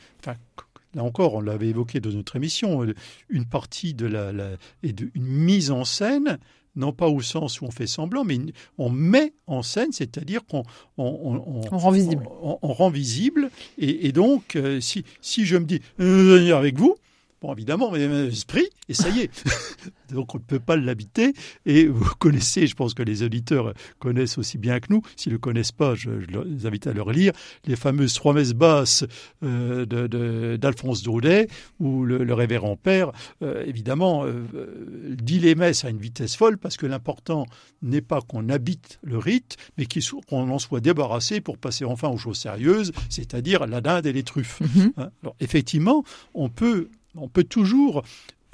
là 0.95 1.01
encore, 1.03 1.35
on 1.35 1.41
l'avait 1.41 1.69
évoqué 1.69 2.01
dans 2.01 2.09
notre 2.09 2.35
émission, 2.35 2.83
euh, 2.83 2.93
une 3.29 3.45
partie 3.45 3.93
de 3.93 4.05
la, 4.05 4.33
la- 4.33 4.57
et 4.83 4.91
de, 4.91 5.09
une 5.15 5.23
mise 5.27 5.71
en 5.71 5.85
scène, 5.85 6.37
non 6.75 6.91
pas 6.91 7.07
au 7.07 7.21
sens 7.21 7.61
où 7.61 7.65
on 7.65 7.71
fait 7.71 7.87
semblant, 7.87 8.23
mais 8.23 8.39
on 8.77 8.89
met 8.89 9.33
en 9.47 9.61
scène, 9.61 9.91
c'est-à-dire 9.91 10.45
qu'on 10.45 10.63
on, 10.97 11.05
on- 11.05 11.35
on- 11.59 11.61
On 11.71 11.77
rend 11.77 11.91
visible. 11.91 12.27
on, 12.41 12.57
on 12.61 12.73
rend 12.73 12.89
visible. 12.89 13.49
Et, 13.77 14.07
et 14.07 14.11
donc, 14.11 14.55
euh, 14.55 14.79
si, 14.81 15.03
si 15.21 15.45
je 15.45 15.57
me 15.57 15.65
dis, 15.65 15.81
venir 15.97 16.57
avec 16.57 16.77
vous, 16.77 16.95
Bon, 17.43 17.51
évidemment, 17.53 17.91
mais 17.91 18.05
esprit, 18.27 18.65
et 18.87 18.93
ça 18.93 19.09
y 19.09 19.19
est. 19.19 19.43
Donc, 20.13 20.33
on 20.33 20.37
ne 20.37 20.43
peut 20.43 20.61
pas 20.61 20.77
l'habiter. 20.77 21.33
Et 21.65 21.87
vous 21.87 22.09
connaissez, 22.19 22.67
je 22.67 22.73
pense 22.75 22.93
que 22.93 23.03
les 23.03 23.21
auditeurs 23.21 23.73
connaissent 23.99 24.37
aussi 24.37 24.57
bien 24.57 24.79
que 24.79 24.87
nous. 24.91 25.01
S'ils 25.17 25.31
ne 25.31 25.35
le 25.35 25.39
connaissent 25.39 25.73
pas, 25.73 25.93
je, 25.93 26.21
je 26.21 26.39
les 26.39 26.65
invite 26.65 26.87
à 26.87 26.93
le 26.93 27.01
relire. 27.01 27.33
Les 27.65 27.75
fameuses 27.75 28.13
trois 28.13 28.33
messes 28.33 28.53
basses 28.53 29.03
euh, 29.43 29.85
de- 29.85 30.07
de- 30.07 30.55
d'Alphonse 30.55 31.03
Daudet, 31.03 31.49
où 31.81 32.05
le, 32.05 32.23
le 32.23 32.33
révérend 32.33 32.77
père, 32.77 33.11
euh, 33.41 33.65
évidemment, 33.65 34.23
euh, 34.25 34.45
euh, 34.55 35.15
dit 35.21 35.39
les 35.39 35.55
messes 35.55 35.83
à 35.83 35.89
une 35.89 35.97
vitesse 35.99 36.37
folle, 36.37 36.57
parce 36.57 36.77
que 36.77 36.85
l'important 36.85 37.45
n'est 37.81 37.99
pas 38.01 38.21
qu'on 38.21 38.47
habite 38.47 38.99
le 39.03 39.17
rite, 39.17 39.57
mais 39.77 39.85
qu'on 40.29 40.49
en 40.49 40.59
soit 40.59 40.79
débarrassé 40.79 41.41
pour 41.41 41.57
passer 41.57 41.83
enfin 41.83 42.07
aux 42.07 42.17
choses 42.17 42.37
sérieuses, 42.37 42.93
c'est-à-dire 43.09 43.67
la 43.67 43.81
dinde 43.81 44.05
et 44.05 44.13
les 44.13 44.23
truffes. 44.23 44.61
Mhm. 44.61 44.93
Hein. 44.95 45.09
Alors, 45.23 45.35
effectivement, 45.41 46.05
on 46.33 46.47
peut, 46.47 46.87
on 47.15 47.27
peut 47.27 47.43
toujours, 47.43 48.03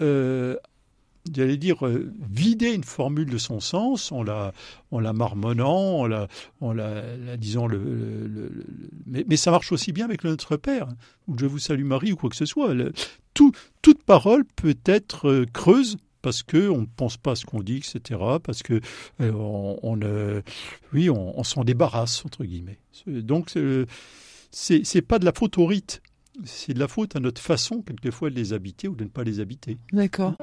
euh, 0.01 0.57
j'allais 1.33 1.57
dire, 1.57 1.85
euh, 1.85 2.11
vider 2.29 2.73
une 2.73 2.83
formule 2.83 3.29
de 3.29 3.37
son 3.37 3.59
sens 3.59 4.11
en 4.11 4.23
la, 4.23 4.53
la 4.91 5.13
marmonnant, 5.13 6.07
en 6.61 6.73
la, 6.73 7.37
disant 7.37 7.67
le, 7.67 8.65
mais, 9.05 9.37
ça 9.37 9.51
marche 9.51 9.71
aussi 9.71 9.91
bien 9.91 10.05
avec 10.05 10.23
le 10.23 10.31
Notre 10.31 10.57
Père, 10.57 10.89
hein, 10.89 10.97
ou 11.27 11.37
Je 11.37 11.45
vous 11.45 11.59
salue 11.59 11.85
Marie, 11.85 12.11
ou 12.11 12.15
quoi 12.15 12.29
que 12.29 12.35
ce 12.35 12.45
soit. 12.45 12.73
Toute 13.33 14.03
parole 14.05 14.43
peut 14.55 14.77
être 14.85 15.29
euh, 15.29 15.45
creuse 15.53 15.97
parce 16.21 16.43
que 16.43 16.67
on 16.67 16.81
ne 16.81 16.85
pense 16.85 17.15
pas 17.15 17.31
à 17.31 17.35
ce 17.35 17.45
qu'on 17.45 17.61
dit, 17.61 17.77
etc. 17.77 18.19
Parce 18.43 18.61
que 18.61 18.81
oui, 20.93 21.09
on, 21.09 21.43
s'en 21.45 21.63
débarrasse 21.63 22.25
entre 22.25 22.43
guillemets. 22.43 22.79
Donc 23.07 23.57
c'est 24.51 25.01
pas 25.01 25.19
de 25.19 25.23
la 25.23 25.31
faute 25.31 25.57
au 25.57 25.65
rite, 25.65 26.01
c'est 26.45 26.73
de 26.73 26.79
la 26.79 26.87
faute 26.87 27.15
à 27.15 27.19
notre 27.19 27.41
façon 27.41 27.81
quelquefois 27.81 28.29
de 28.29 28.35
les 28.35 28.53
habiter 28.53 28.87
ou 28.87 28.95
de 28.95 29.03
ne 29.03 29.09
pas 29.09 29.23
les 29.23 29.39
habiter. 29.39 29.77
D'accord. 29.93 30.35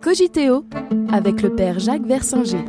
Cogiteo 0.00 0.64
avec 1.12 1.42
le 1.42 1.54
père 1.54 1.78
Jacques 1.78 2.06
Versinger. 2.06 2.64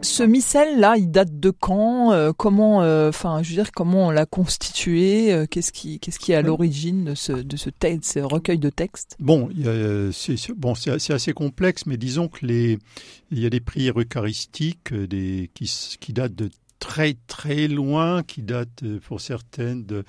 Ce 0.00 0.22
missel 0.22 0.80
là, 0.80 0.96
il 0.96 1.10
date 1.10 1.38
de 1.38 1.50
quand 1.50 2.12
Euh, 2.12 2.32
Comment, 2.36 2.82
euh, 2.82 3.08
enfin, 3.10 3.42
je 3.42 3.50
veux 3.50 3.54
dire, 3.56 3.72
comment 3.72 4.08
on 4.08 4.10
l'a 4.10 4.26
constitué 4.26 5.32
Euh, 5.32 5.46
Qu'est-ce 5.48 5.72
qui, 5.72 5.98
qu'est-ce 6.00 6.18
qui 6.18 6.32
est 6.32 6.34
à 6.34 6.42
l'origine 6.42 7.04
de 7.04 7.14
ce, 7.14 7.32
de 7.32 7.56
ce 7.56 7.70
texte, 7.70 8.12
ce 8.14 8.18
recueil 8.20 8.58
de 8.58 8.70
textes? 8.70 9.16
Bon, 9.20 9.48
euh, 9.64 10.10
c'est 10.12 10.36
bon, 10.56 10.72
assez 10.72 11.32
complexe, 11.32 11.86
mais 11.86 11.96
disons 11.96 12.28
que 12.28 12.46
les, 12.46 12.78
il 13.30 13.40
y 13.40 13.46
a 13.46 13.50
des 13.50 13.60
prières 13.60 13.98
eucharistiques 14.00 14.92
des, 14.94 15.50
qui, 15.54 15.70
qui 16.00 16.12
datent 16.12 16.34
de 16.34 16.50
très 16.78 17.16
très 17.26 17.68
loin, 17.68 18.22
qui 18.22 18.42
datent 18.42 18.82
euh, 18.82 19.00
pour 19.00 19.20
certaines 19.20 19.84
de, 19.84 20.04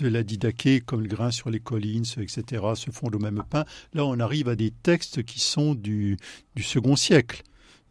la 0.00 0.22
Didaché, 0.22 0.80
comme 0.80 1.02
le 1.02 1.08
grain 1.08 1.30
sur 1.30 1.50
les 1.50 1.60
collines, 1.60 2.04
etc., 2.18 2.62
se 2.74 2.90
fondent 2.90 3.14
au 3.14 3.18
même 3.18 3.42
pain. 3.48 3.64
Là, 3.92 4.04
on 4.04 4.18
arrive 4.20 4.48
à 4.48 4.56
des 4.56 4.70
textes 4.70 5.22
qui 5.22 5.40
sont 5.40 5.74
du, 5.74 6.16
du 6.54 6.62
second 6.62 6.96
siècle. 6.96 7.42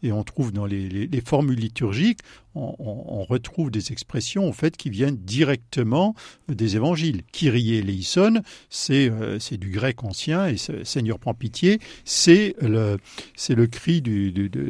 Et 0.03 0.11
on 0.11 0.23
trouve 0.23 0.51
dans 0.51 0.65
les, 0.65 0.89
les- 0.89 1.07
les 1.07 1.21
formules 1.21 1.57
liturgiques, 1.59 2.19
on, 2.55 2.75
on- 2.77 3.03
on 3.21 3.23
retrouve 3.23 3.71
des 3.71 3.91
expressions 3.93 4.47
en 4.47 4.51
fait 4.51 4.75
qui 4.77 4.89
viennent 4.89 5.15
directement 5.15 6.13
des 6.49 6.75
évangiles. 6.75 7.21
Kyrie 7.31 7.75
eleison, 7.75 8.41
c'est 8.69 9.09
euh, 9.09 9.39
c'est 9.39 9.57
du 9.57 9.69
grec 9.69 10.03
ancien 10.03 10.47
et 10.47 10.57
Seigneur 10.83 11.19
prends 11.19 11.33
pitié, 11.33 11.79
c'est 12.05 12.55
le 12.61 12.97
c'est 13.35 13.55
le 13.55 13.65
cri 13.67 14.01
du, 14.01 14.31
du- 14.31 14.49
de, 14.49 14.61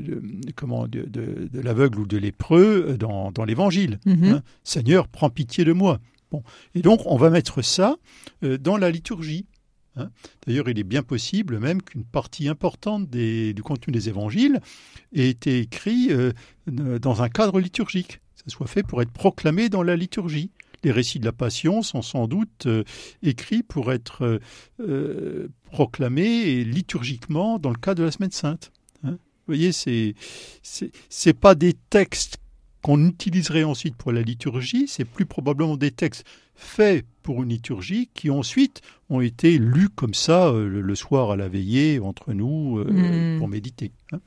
de- 0.00 0.22
comment 0.56 0.88
de, 0.88 1.02
de- 1.02 1.48
de 1.52 1.60
l'aveugle 1.60 2.00
ou 2.00 2.06
de 2.06 2.16
lépreux 2.16 2.96
dans, 2.98 3.30
dans 3.32 3.44
l'évangile. 3.44 3.98
Mhm. 4.06 4.24
Hein, 4.24 4.42
Seigneur 4.64 5.06
prends 5.08 5.30
pitié 5.30 5.64
de 5.64 5.72
moi. 5.72 6.00
Bon, 6.30 6.42
et 6.74 6.80
donc 6.82 7.00
on 7.06 7.16
va 7.16 7.28
mettre 7.28 7.60
ça 7.60 7.96
euh, 8.44 8.56
dans 8.56 8.76
la 8.76 8.90
liturgie. 8.90 9.46
Hein. 9.96 10.10
D'ailleurs, 10.46 10.68
il 10.68 10.78
est 10.78 10.84
bien 10.84 11.02
possible 11.02 11.58
même 11.58 11.82
qu'une 11.82 12.04
partie 12.04 12.48
importante 12.48 13.08
du 13.10 13.62
contenu 13.62 13.92
des 13.92 14.08
évangiles 14.08 14.60
ait 15.14 15.28
été 15.28 15.58
écrit 15.60 16.08
euh, 16.10 16.32
dans 16.66 17.22
un 17.22 17.28
cadre 17.28 17.60
liturgique. 17.60 18.20
Ça 18.36 18.44
soit 18.48 18.66
fait 18.66 18.82
pour 18.82 19.02
être 19.02 19.12
proclamé 19.12 19.68
dans 19.68 19.82
la 19.82 19.96
liturgie. 19.96 20.50
Les 20.82 20.92
récits 20.92 21.18
de 21.18 21.26
la 21.26 21.32
Passion 21.32 21.82
sont 21.82 22.00
sans 22.00 22.26
doute 22.26 22.66
euh, 22.66 22.84
écrits 23.22 23.62
pour 23.62 23.92
être 23.92 24.40
euh, 24.80 25.48
proclamés 25.64 26.64
liturgiquement 26.64 27.58
dans 27.58 27.70
le 27.70 27.76
cadre 27.76 28.00
de 28.00 28.04
la 28.04 28.10
Semaine 28.10 28.30
Sainte. 28.30 28.72
hein. 29.04 29.18
Vous 29.46 29.56
voyez, 29.56 29.72
c'est 29.72 30.14
c'est 30.62 31.32
pas 31.32 31.54
des 31.54 31.74
textes 31.74 32.38
qu'on 32.82 33.06
utiliserait 33.06 33.64
ensuite 33.64 33.96
pour 33.96 34.12
la 34.12 34.22
liturgie, 34.22 34.86
c'est 34.88 35.04
plus 35.04 35.26
probablement 35.26 35.76
des 35.76 35.90
textes 35.90 36.24
faits 36.54 37.04
pour 37.22 37.42
une 37.42 37.50
liturgie 37.50 38.08
qui 38.14 38.30
ensuite 38.30 38.80
ont 39.08 39.20
été 39.20 39.58
lus 39.58 39.88
comme 39.88 40.14
ça 40.14 40.48
euh, 40.48 40.68
le, 40.68 40.94
soir 40.94 41.30
à 41.30 41.36
la 41.36 41.48
veillée 41.48 41.98
entre 42.00 42.32
nous 42.32 42.78
euh, 42.78 42.84
Mhm. 43.32 43.38
pour 43.38 43.48
méditer. 43.48 43.92
hein. 44.12 44.20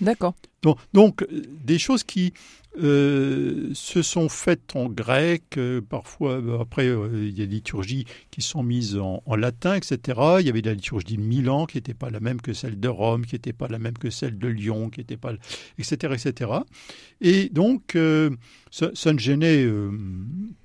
D'accord. 0.00 0.34
Donc, 0.62 0.78
donc, 0.94 1.22
euh, 1.22 1.42
des 1.64 1.78
choses 1.78 2.04
qui 2.04 2.32
euh, 2.78 3.70
se 3.74 4.00
sont 4.00 4.28
faites 4.28 4.76
en 4.76 4.88
grec, 4.88 5.56
euh, 5.56 5.80
parfois 5.80 6.34
euh, 6.34 6.60
après 6.60 6.86
il 6.86 7.36
y 7.36 7.42
a 7.42 7.46
des 7.46 7.56
liturgies 7.56 8.04
qui 8.30 8.42
sont 8.42 8.62
mises 8.62 8.96
en, 8.96 9.22
latin, 9.34 9.74
etc. 9.74 10.20
Il 10.38 10.46
y 10.46 10.50
avait 10.50 10.60
la 10.60 10.74
liturgie 10.74 11.16
de 11.16 11.20
Milan 11.20 11.66
qui 11.66 11.78
n'était 11.78 11.94
pas 11.94 12.10
la 12.10 12.20
même 12.20 12.40
que 12.40 12.52
celle 12.52 12.78
de 12.78 12.88
Rome, 12.88 13.26
qui 13.26 13.34
n'était 13.34 13.52
pas 13.52 13.66
la 13.66 13.80
même 13.80 13.98
que 13.98 14.10
celle 14.10 14.38
de 14.38 14.46
Lyon, 14.46 14.88
qui 14.88 15.00
n'était 15.00 15.16
pas, 15.16 15.32
etc., 15.78 16.14
etc. 16.14 16.52
Et 17.20 17.48
donc 17.48 17.98
ça, 18.70 19.12
ne 19.12 19.18
gênait 19.18 19.66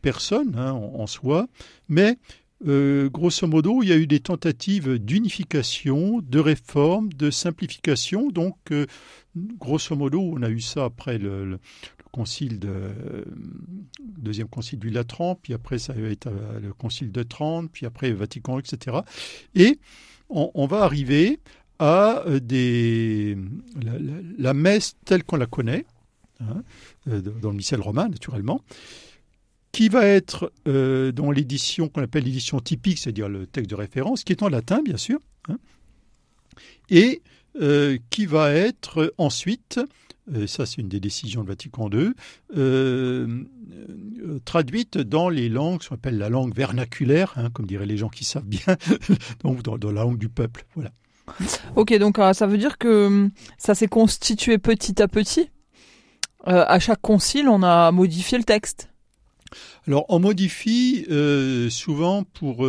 personne 0.03 0.55
hein, 0.57 0.73
en 0.73 1.07
soi, 1.07 1.47
mais 1.89 2.17
euh, 2.67 3.09
grosso 3.09 3.45
modo, 3.47 3.83
il 3.83 3.89
y 3.89 3.91
a 3.91 3.97
eu 3.97 4.07
des 4.07 4.19
tentatives 4.21 4.97
d'unification, 4.97 6.21
de 6.21 6.39
réforme, 6.39 7.11
de 7.13 7.29
simplification. 7.29 8.29
Donc, 8.29 8.55
euh, 8.71 8.85
grosso 9.35 9.95
modo, 9.95 10.21
on 10.21 10.41
a 10.41 10.49
eu 10.49 10.61
ça 10.61 10.85
après 10.85 11.17
le, 11.17 11.45
le- 11.45 11.51
le 11.51 11.59
concile 12.11 12.59
de 12.59 12.69
euh, 12.69 13.25
deuxième 13.99 14.47
concile 14.47 14.79
du 14.79 14.89
Latran, 14.89 15.35
puis 15.35 15.53
après 15.53 15.79
ça 15.79 15.91
va 15.93 16.07
être 16.07 16.29
le 16.61 16.71
concile 16.73 17.11
de 17.11 17.23
Trente, 17.23 17.69
puis 17.71 17.85
après 17.85 18.11
Vatican, 18.13 18.57
etc. 18.57 18.99
Et 19.53 19.79
on, 20.29 20.65
va 20.65 20.83
arriver 20.83 21.39
à 21.77 22.23
la, 24.37 24.53
messe 24.53 24.95
telle 25.05 25.23
qu'on 25.23 25.35
la 25.37 25.45
connaît, 25.45 25.85
hein, 26.39 26.63
dans 27.05 27.49
le 27.51 27.57
missel 27.57 27.81
romain 27.81 28.07
naturellement, 28.07 28.61
qui 29.75 29.89
va 29.89 30.05
être 30.05 30.53
euh, 30.69 31.11
dans 31.11 31.31
l'édition 31.31 31.89
qu'on 31.89 32.01
appelle 32.01 32.23
l'édition 32.23 32.61
typique, 32.61 32.97
c'est-à-dire 32.97 33.27
le 33.27 33.45
texte 33.45 33.69
de 33.69 33.75
référence, 33.75 34.23
qui 34.23 34.31
est 34.31 34.41
en 34.41 34.47
latin 34.47 34.81
bien 34.81 34.95
sûr, 34.95 35.19
hein, 35.49 35.57
et 36.89 37.21
euh, 37.59 37.97
qui 38.09 38.25
va 38.25 38.53
être 38.53 39.13
ensuite 39.17 39.81
euh, 40.33 40.47
ça 40.47 40.65
c'est 40.65 40.77
une 40.77 40.87
des 40.87 41.01
décisions 41.01 41.43
de 41.43 41.49
Vatican 41.49 41.89
II, 41.89 42.13
traduite 44.45 44.97
dans 44.97 45.27
les 45.27 45.49
langues, 45.49 45.83
ce 45.83 45.89
qu'on 45.89 45.95
appelle 45.95 46.19
la 46.19 46.29
langue 46.29 46.55
vernaculaire, 46.55 47.33
hein, 47.35 47.49
comme 47.49 47.65
diraient 47.65 47.85
les 47.85 47.97
gens 47.97 48.07
qui 48.07 48.23
savent 48.23 48.47
bien, 48.47 48.77
donc 49.43 49.61
dans, 49.61 49.77
dans, 49.77 49.91
la 49.91 50.03
langue 50.03 50.17
du 50.17 50.29
peuple. 50.29 50.65
Voilà. 50.75 50.91
Ok, 51.75 51.93
donc 51.97 52.15
ça 52.31 52.47
veut 52.47 52.57
dire 52.57 52.77
que 52.77 53.07
hum, 53.07 53.31
ça 53.57 53.75
s'est 53.75 53.89
constitué 53.89 54.57
petit 54.57 55.01
à 55.01 55.09
petit? 55.09 55.49
à 56.45 56.77
chaque 56.79 57.01
concile, 57.01 57.49
on 57.49 57.63
a 57.63 57.91
modifié 57.91 58.37
le 58.37 58.43
texte. 58.43 58.89
Alors 59.87 60.05
on 60.09 60.19
modifie 60.19 61.05
souvent 61.69 62.23
pour 62.23 62.65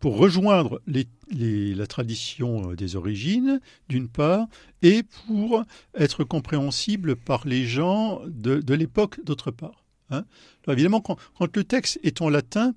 pour 0.00 0.18
rejoindre 0.18 0.80
la 0.86 1.86
tradition 1.86 2.70
euh, 2.70 2.76
des 2.76 2.96
origines, 2.96 3.60
d'une 3.88 4.08
part, 4.08 4.46
et 4.82 5.02
pour 5.02 5.64
être 5.94 6.24
compréhensible 6.24 7.16
par 7.16 7.46
les 7.46 7.66
gens 7.66 8.20
de, 8.26 8.74
l'époque, 8.74 9.20
d'autre 9.24 9.50
part. 9.50 9.84
Hein. 10.10 10.24
évidemment, 10.68 11.00
quand, 11.00 11.16
le 11.56 11.64
texte 11.64 11.98
est 12.04 12.22
en 12.22 12.28
latin, 12.28 12.74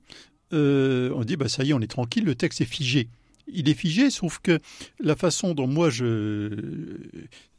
euh, 0.54 1.12
on 1.16 1.24
dit 1.24 1.36
bah 1.36 1.48
ça 1.48 1.64
y 1.64 1.70
est, 1.70 1.74
on 1.74 1.82
est 1.82 1.88
tranquille, 1.88 2.26
le 2.26 2.36
texte 2.36 2.62
est 2.62 2.66
figé. 2.66 3.10
Il 3.52 3.70
est 3.70 3.74
figé, 3.74 4.10
sauf 4.10 4.40
que 4.40 4.60
la 5.00 5.16
façon 5.16 5.54
dont 5.54 5.68
moi 5.68 5.90
je, 5.90 6.98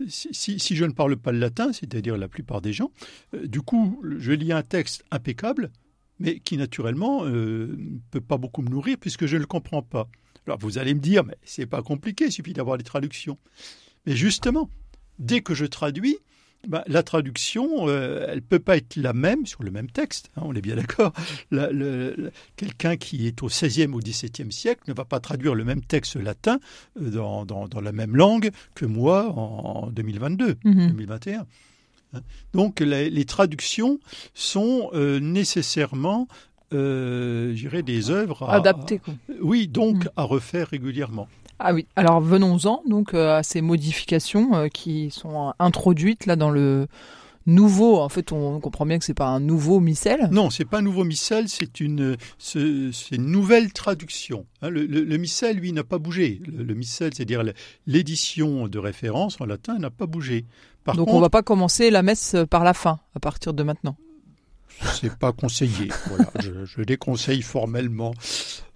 si, 0.09 0.59
je 0.59 0.85
ne 0.85 0.93
parle 0.93 1.17
pas 1.17 1.33
le 1.33 1.39
latin, 1.39 1.73
c'est-à-dire 1.73 2.17
la 2.17 2.29
plupart 2.29 2.61
des 2.61 2.73
gens, 2.73 2.91
euh, 3.35 3.47
du 3.47 3.61
coup, 3.61 4.01
je 4.19 4.33
lis 4.33 4.53
un 4.53 4.63
texte 4.63 5.05
impeccable, 5.11 5.71
mais 6.19 6.39
qui 6.39 6.57
naturellement 6.57 7.25
ne 7.25 7.31
euh, 7.31 7.79
peut 8.11 8.21
pas 8.21 8.37
beaucoup 8.37 8.63
me 8.63 8.69
nourrir 8.69 8.97
puisque 8.99 9.27
je 9.27 9.37
ne 9.37 9.41
le 9.41 9.47
comprends 9.47 9.83
pas. 9.83 10.09
Alors 10.47 10.59
vous 10.59 10.79
allez 10.79 10.95
me 10.95 11.01
dire, 11.01 11.25
mais 11.25 11.37
c'est 11.45 11.67
pas 11.67 11.83
compliqué, 11.83 12.27
il 12.27 12.33
suffit 12.33 12.53
d'avoir 12.53 12.77
les 12.77 12.85
traductions. 12.85 13.39
Mais 14.07 14.17
justement, 14.17 14.71
dès 15.19 15.41
que 15.41 15.55
je 15.55 15.67
traduis, 15.67 16.17
bah, 16.69 16.85
la 16.87 17.03
traduction, 17.03 17.89
euh, 17.89 18.27
elle 18.29 18.43
peut 18.43 18.59
pas 18.59 18.77
être 18.77 18.97
la 18.97 19.13
même 19.13 19.47
sur 19.47 19.63
le 19.63 19.71
même 19.71 19.91
texte, 19.91 20.31
hein, 20.37 20.43
on 20.45 20.55
est 20.55 20.61
bien 20.61 20.77
d'accord. 20.77 21.13
Quelqu'un 22.57 22.97
qui 22.97 23.27
est 23.27 23.43
au 23.43 23.47
XVIe 23.47 23.87
ou 23.87 23.99
XVIIe 23.99 24.53
siècle 24.53 24.83
ne 24.89 24.93
va 24.93 25.05
pas 25.05 25.21
traduire 25.21 25.55
le 25.55 25.65
même 25.65 25.83
texte 25.83 26.17
latin 26.17 26.61
euh, 27.01 27.11
dans, 27.11 27.45
dans, 27.47 27.81
la 27.81 27.93
même 27.93 28.15
langue 28.15 28.51
que 28.75 28.85
moi 28.85 29.31
en 29.31 29.91
2022, 29.91 30.59
2021. 30.65 31.41
Hein. 31.41 31.45
Donc 32.53 32.81
les, 32.81 33.25
traductions 33.25 34.01
sont 34.35 34.91
euh, 34.95 35.21
nécessairement, 35.21 36.29
euh, 36.73 37.83
des 37.83 38.11
œuvres 38.11 38.49
adaptées. 38.49 39.01
Oui, 39.41 39.69
donc 39.69 40.05
mm. 40.05 40.11
à 40.17 40.23
refaire 40.23 40.69
régulièrement. 40.69 41.29
Ah 41.63 41.75
oui. 41.75 41.87
Alors 41.95 42.23
venons-en 42.23 42.83
donc 42.89 43.13
euh, 43.13 43.37
à 43.37 43.43
ces 43.43 43.61
modifications 43.61 44.55
euh, 44.55 44.69
qui 44.69 45.11
sont 45.11 45.53
introduites 45.59 46.25
là 46.25 46.35
dans 46.35 46.51
le 46.51 46.87
nouveau. 47.45 47.99
En 47.99 48.09
fait, 48.09 48.33
on 48.33 48.61
comprend 48.61 48.87
bien 48.87 48.99
que 48.99 49.05
c'est 49.05 49.13
pas 49.13 49.27
un 49.27 49.41
nouveau 49.41 49.79
missel. 49.79 50.29
Non, 50.33 50.49
c'est 50.49 50.65
pas 50.65 50.79
un 50.79 50.83
nouveau 50.83 51.05
missel, 51.05 51.51
c'est 51.51 51.81
une, 51.81 52.17
c'est 52.39 52.71
une 53.13 53.27
nouvelle 53.27 53.75
traduction. 53.75 54.47
Hein. 54.63 54.71
le, 54.71 54.87
le, 54.87 55.17
missel, 55.19 55.59
lui, 55.59 55.73
n'a 55.73 55.85
pas 55.85 55.99
bougé. 55.99 56.41
Le, 56.47 56.75
missel, 56.75 57.13
c'est-à-dire 57.15 57.43
l'édition 57.87 58.67
de 58.67 58.79
référence 58.79 59.39
en 59.41 59.45
latin, 59.45 59.79
n'a 59.79 59.91
pas 59.91 60.07
bougé. 60.07 60.47
Par 60.85 60.97
Donc, 60.97 61.09
on 61.09 61.21
va 61.21 61.29
pas 61.29 61.43
commencer 61.43 61.91
la 61.91 62.03
messe 62.03 62.37
par 62.49 62.65
la 62.65 62.73
fin 62.73 63.01
à 63.15 63.21
partir 63.21 63.53
de 63.53 63.63
maintenant. 63.63 63.97
C'est 64.95 65.15
pas 65.15 65.33
conseillé. 65.33 65.91
voilà, 66.07 66.31
je, 66.41 66.65
je 66.65 66.83
déconseille 66.83 67.43
formellement. 67.43 68.15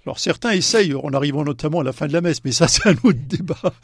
Alors 0.07 0.19
certains 0.19 0.51
essayent 0.53 0.95
en 0.95 1.11
arrivant 1.13 1.45
notamment 1.45 1.81
à 1.81 1.85
la 1.85 1.93
fin 1.93 2.07
de 2.07 2.13
la 2.13 2.21
messe, 2.21 2.45
mais 2.45 2.53
ça 2.53 2.69
c'est 2.69 2.87
un 2.87 2.97
autre 3.03 3.19
débat. 3.29 3.75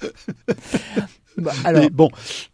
Bah, 1.36 1.52
alors, 1.64 1.90
bon, 1.90 2.10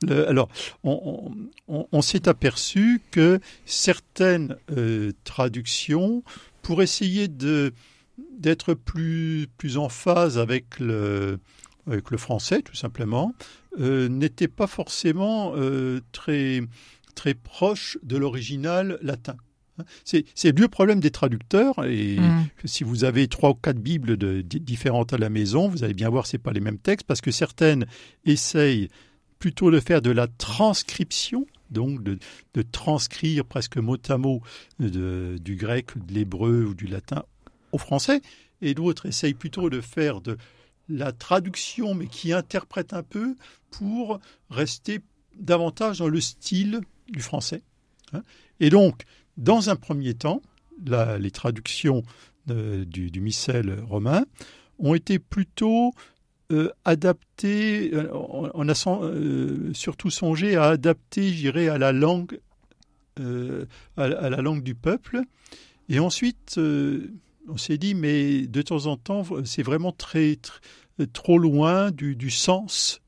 alors 0.09 0.49
on, 0.85 2.03
s'est 2.03 2.29
aperçu 2.29 3.01
que 3.11 3.41
certaines 3.65 4.57
euh, 4.71 5.13
traductions, 5.25 6.23
pour 6.63 6.83
essayer 6.83 7.27
de 7.27 7.73
d'être 8.39 8.75
plus 8.75 9.49
plus 9.59 9.77
en 9.77 9.89
phase 9.89 10.39
avec 10.39 10.79
le 10.79 11.41
avec 11.87 12.11
le 12.11 12.19
français 12.19 12.63
tout 12.63 12.75
simplement, 12.77 13.35
euh, 13.81 14.09
n'étaient 14.09 14.49
pas 14.49 14.67
forcément 14.67 15.53
euh, 15.57 16.01
très 16.13 16.61
très 17.15 17.35
proches 17.35 17.99
de 18.03 18.17
l'original 18.17 18.99
latin. 19.03 19.37
C'est 20.05 20.59
le 20.59 20.69
problème 20.69 21.01
des 21.01 21.11
traducteurs. 21.11 21.85
Et 21.85 22.17
mm. 22.19 22.49
si 22.65 22.85
vous 22.85 23.05
avez 23.05 23.29
trois 23.29 23.51
ou 23.51 23.55
quatre 23.55 23.79
Bibles 23.79 24.17
de, 24.17 24.41
différentes 24.41 25.13
à 25.13 25.19
la 25.19 25.29
maison, 25.29 25.69
vous 25.69 25.85
allez 25.85 25.95
bien 25.95 26.09
voir 26.09 26.25
que 26.25 26.31
ce 26.31 26.37
pas 26.37 26.53
les 26.53 26.61
mêmes 26.61 26.79
textes, 26.79 27.07
parce 27.07 27.21
que 27.21 27.31
certaines 27.31 27.87
essayent 28.25 28.89
plutôt 29.39 29.71
de 29.71 29.81
faire 29.81 30.03
de 30.03 30.11
la 30.11 30.27
transcription, 30.27 31.47
donc 31.71 32.03
de, 32.03 32.19
transcrire 32.73 33.45
presque 33.45 33.77
mot 33.77 33.99
à 34.09 34.19
mot 34.19 34.43
du 34.79 35.57
grec, 35.57 35.91
de 35.97 36.15
l'hébreu 36.15 36.65
ou 36.65 36.75
du 36.75 36.87
latin 36.87 37.25
au 37.73 37.79
français, 37.79 38.21
et 38.63 38.75
d'autres 38.75 39.07
essayent 39.07 39.35
plutôt 39.35 39.69
de 39.71 39.81
faire 39.81 40.21
de 40.21 40.37
la 40.89 41.13
traduction, 41.13 41.95
mais 41.95 42.07
qui 42.07 42.33
interprète 42.33 42.93
un 42.93 43.03
peu 43.03 43.37
pour 43.71 44.21
rester 44.51 45.01
davantage 45.39 45.99
dans 45.99 46.09
le 46.09 46.21
style 46.21 46.81
du 47.09 47.21
français. 47.21 47.63
Hein. 48.13 48.23
Et 48.61 48.71
donc, 48.71 49.03
dans 49.37 49.71
un 49.71 49.77
premier 49.77 50.15
temps, 50.15 50.43
les 50.85 51.31
traductions 51.31 52.03
du, 52.47 53.11
du, 53.11 53.21
missel 53.21 53.81
romain 53.89 54.25
ont 54.79 54.95
été 54.95 55.19
plutôt 55.19 55.93
euh, 56.53 56.71
adaptées, 56.85 57.93
euh, 57.93 58.09
on, 58.13 58.69
a 58.69 59.03
euh, 59.03 59.73
surtout 59.75 60.11
songé 60.11 60.55
à 60.55 60.67
adapter, 60.67 61.33
j'irais, 61.33 61.69
à 61.69 61.77
la 61.77 61.91
langue, 61.91 62.39
à, 63.17 64.09
la 64.09 64.43
langue 64.43 64.63
du 64.63 64.77
peuple. 64.77 65.23
Et 65.89 65.99
ensuite, 65.99 66.59
on 66.59 67.57
s'est 67.57 67.79
dit, 67.79 67.95
mais 67.95 68.47
de 68.47 68.63
temps 68.63 68.87
en 68.87 68.97
temps, 68.97 69.25
c'est 69.45 69.63
vraiment 69.63 69.91
très, 69.91 70.39
trop 71.13 71.39
loin 71.39 71.91
du 71.91 72.31
sens 72.31 73.01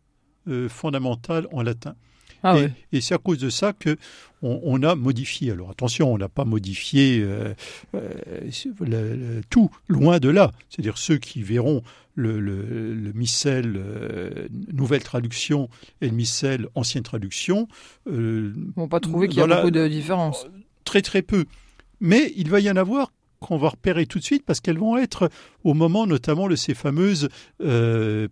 fondamental 0.69 1.47
en 1.53 1.63
latin. 1.63 1.95
Ah 2.43 2.57
et, 2.93 3.01
c'est 3.01 3.15
à 3.15 3.19
cause 3.19 3.39
de 3.39 3.51
ça 3.51 3.73
que 3.73 3.97
on, 4.43 4.83
a 4.83 4.95
modifié. 4.95 5.51
Alors 5.51 5.71
attention, 5.71 6.13
on 6.13 6.19
n'a 6.19 6.29
pas 6.29 6.45
modifié 6.45 7.21
euh, 7.21 7.55
euh, 7.95 9.41
tout, 9.51 9.71
loin 9.89 10.19
de 10.19 10.29
là. 10.29 10.53
C'est-à-dire 10.69 10.97
ceux 10.97 11.19
qui 11.19 11.43
verront 11.43 11.83
le, 12.15 12.39
le, 12.41 13.13
missel 13.15 13.75
euh, 13.77 14.49
nouvelle 14.73 15.03
traduction 15.03 15.69
et 16.01 16.09
le 16.09 16.15
missel 16.15 16.69
ancienne 16.75 17.03
traduction 17.03 17.67
ne 18.07 18.53
vont 18.77 18.89
pas 18.89 19.01
trouver 19.01 19.29
qu'il 19.29 19.39
y 19.39 19.43
a 19.43 19.47
beaucoup 19.47 19.71
de 19.71 19.89
différence. 19.89 20.47
Très 20.85 21.03
très 21.03 21.23
peu. 21.23 21.45
Mais 22.01 22.33
il 22.37 22.49
va 22.49 22.61
y 22.61 22.71
en 22.71 22.77
avoir 22.77 23.13
qu'on 23.41 23.59
va 23.59 23.71
repérer 23.71 24.07
tout 24.07 24.19
de 24.19 24.25
suite 24.25 24.45
parce 24.45 24.61
qu'elles 24.61 24.79
vont 24.79 24.97
être 24.97 25.31
au 25.65 25.75
moment 25.75 26.07
notamment 26.07 26.49
de 26.49 26.57
ces 26.57 26.75
fameuses 26.75 27.29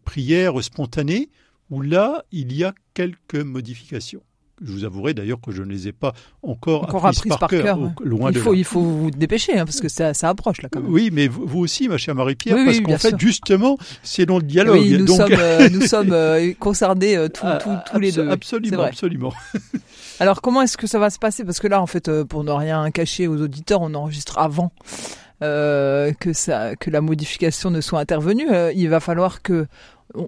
prières 0.05 0.63
spontanées 0.63 1.31
où 1.71 1.83
là, 1.83 2.25
il 2.33 2.53
y 2.53 2.65
a 2.65 2.75
quelques 2.95 3.37
modifications. 3.37 4.23
Je 4.65 4.73
vous 4.73 4.85
avouerai 4.85 5.13
d'ailleurs 5.13 5.39
que 5.39 5.53
je 5.53 5.63
ne 5.63 5.71
les 5.71 5.89
ai 5.89 5.93
pas 5.93 6.15
encore, 6.43 6.85
encore 6.85 7.07
apprises, 7.07 7.37
par, 7.39 7.51
cœur, 7.51 7.79
loin 8.03 8.31
il 8.31 8.39
faut, 8.39 8.55
Il 8.55 8.65
faut 8.65 8.81
vous 8.81 9.11
dépêcher, 9.11 9.59
hein, 9.59 9.67
parce 9.67 9.81
que 9.81 9.89
ça, 9.89 10.15
ça, 10.15 10.31
approche 10.31 10.63
là 10.63 10.71
quand 10.73 10.81
même. 10.81 10.91
Oui, 10.91 11.11
mais 11.13 11.29
vous, 11.29 11.59
aussi, 11.59 11.89
ma 11.89 11.99
chère 11.99 12.15
Marie-Pierre, 12.15 12.57
parce 12.65 12.81
qu'en 12.81 12.97
fait, 12.97 13.21
justement, 13.21 13.77
c'est 14.03 14.25
dans 14.25 14.39
le 14.39 14.45
dialogue. 14.45 14.81
Oui, 14.81 14.97
nous 14.99 15.09
sommes, 15.09 15.33
euh, 15.33 15.69
nous 15.73 15.83
sommes 15.83 16.13
euh, 16.13 16.55
concernés 16.59 17.19
euh, 17.19 17.29
ah, 17.43 17.59
tous 17.93 17.99
les 17.99 18.13
deux. 18.13 18.31
Absolument, 18.31 18.85
absolument. 18.85 19.33
Alors, 20.21 20.41
comment 20.41 20.63
est-ce 20.63 20.79
que 20.79 20.87
ça 20.87 20.99
va 20.99 21.11
se 21.11 21.19
passer? 21.19 21.45
Parce 21.45 21.61
que 21.61 21.67
là, 21.67 21.83
en 21.83 21.87
fait, 21.87 22.11
pour 22.23 22.43
ne 22.43 22.51
rien 22.51 22.91
cacher 22.91 23.29
aux 23.29 23.43
auditeurs, 23.43 23.83
on 23.83 23.93
enregistre 23.93 24.39
avant 24.39 24.73
que, 25.41 26.33
ça, 26.33 26.77
que 26.77 26.89
la 26.89 27.03
modification 27.03 27.71
ne 27.71 27.83
soit 27.83 28.01
intervenue. 28.01 28.47
il 28.75 28.89
va 28.89 29.01
falloir 29.01 29.43
que 29.43 29.67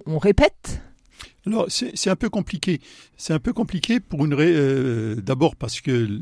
on 0.05 0.19
répète 0.19 0.83
alors, 1.45 1.67
c'est 1.69 2.09
un 2.09 2.15
peu 2.15 2.29
compliqué. 2.29 2.79
C'est 3.17 3.33
un 3.33 3.39
peu 3.39 3.53
compliqué 3.53 3.99
pour 3.99 4.25
une. 4.25 4.33
Euh, 4.33 5.15
d'abord 5.15 5.55
parce 5.55 5.81
que, 5.81 6.19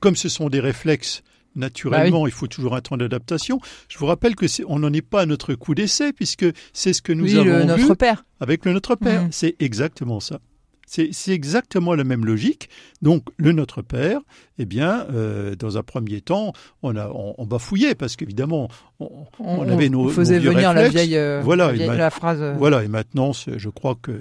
comme 0.00 0.16
ce 0.16 0.28
sont 0.28 0.48
des 0.48 0.60
réflexes, 0.60 1.22
naturellement, 1.54 2.22
bah 2.22 2.28
il 2.28 2.32
faut 2.32 2.46
toujours 2.46 2.76
un 2.76 2.80
temps 2.80 2.96
d'adaptation. 2.96 3.60
Je 3.88 3.98
vous 3.98 4.06
rappelle 4.06 4.34
que 4.34 4.46
on 4.66 4.78
n'en 4.78 4.92
est 4.92 5.02
pas 5.02 5.22
à 5.22 5.26
notre 5.26 5.54
coup 5.54 5.74
d'essai, 5.74 6.12
puisque 6.12 6.46
c'est 6.72 6.92
ce 6.92 7.02
que 7.02 7.12
nous 7.12 7.34
avons 7.34 7.44
le, 7.44 7.64
notre 7.64 7.94
père. 7.94 8.24
avec 8.40 8.64
le 8.64 8.72
Notre 8.72 8.94
Père. 8.96 9.24
Mmh. 9.24 9.28
C'est 9.32 9.56
exactement 9.60 10.20
ça. 10.20 10.40
C'est 10.86 11.32
exactement 11.32 11.94
la 11.96 12.04
même 12.04 12.24
logique. 12.24 12.70
Donc, 13.02 13.24
le 13.38 13.50
Notre 13.50 13.82
Père, 13.82 14.20
eh 14.58 14.64
bien, 14.64 15.04
euh, 15.12 15.56
dans 15.56 15.76
un 15.76 15.82
premier 15.82 16.20
temps, 16.20 16.52
on, 16.82 16.94
a, 16.94 17.08
on, 17.08 17.44
bafouillait 17.44 17.96
parce 17.96 18.14
qu'évidemment, 18.14 18.68
on, 19.00 19.68
avait 19.68 19.88
nos. 19.88 20.06
On 20.06 20.08
faisait 20.10 20.38
venir 20.38 20.72
la 20.72 20.88
vieille, 20.88 21.16
euh, 21.16 21.40
voilà, 21.42 21.72
la, 21.72 22.10
phrase. 22.10 22.40
Euh. 22.40 22.54
Voilà, 22.56 22.84
et 22.84 22.88
maintenant, 22.88 23.32
je 23.32 23.68
crois 23.68 23.96
que 24.00 24.12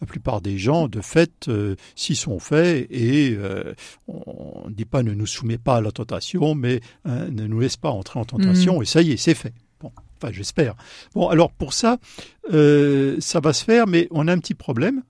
la 0.00 0.06
plupart 0.06 0.40
des 0.40 0.58
gens, 0.58 0.88
de 0.88 1.00
fait, 1.00 1.48
s'y 1.94 2.16
sont 2.16 2.40
faits 2.40 2.88
et 2.90 3.38
on 4.08 4.68
ne 4.68 4.74
dit 4.74 4.86
pas 4.86 5.04
ne 5.04 5.12
nous 5.12 5.26
soumet 5.26 5.58
pas 5.58 5.76
à 5.76 5.80
la 5.80 5.92
tentation, 5.92 6.56
mais 6.56 6.80
hein, 7.04 7.28
ne 7.30 7.46
nous 7.46 7.60
laisse 7.60 7.76
pas 7.76 7.90
entrer 7.90 8.18
en 8.18 8.24
tentation, 8.24 8.80
mm. 8.80 8.82
et 8.82 8.86
ça 8.86 9.00
y 9.00 9.12
est, 9.12 9.16
c'est 9.16 9.34
fait. 9.34 9.54
Bon. 9.80 9.92
Enfin, 10.20 10.32
j'espère. 10.32 10.74
Bon, 11.14 11.28
alors 11.28 11.52
pour 11.52 11.72
ça, 11.72 11.98
ça 12.50 13.40
va 13.40 13.52
se 13.52 13.64
faire, 13.64 13.86
mais 13.86 14.08
on 14.10 14.26
a 14.26 14.32
un 14.32 14.38
petit 14.38 14.54
problème. 14.54 15.02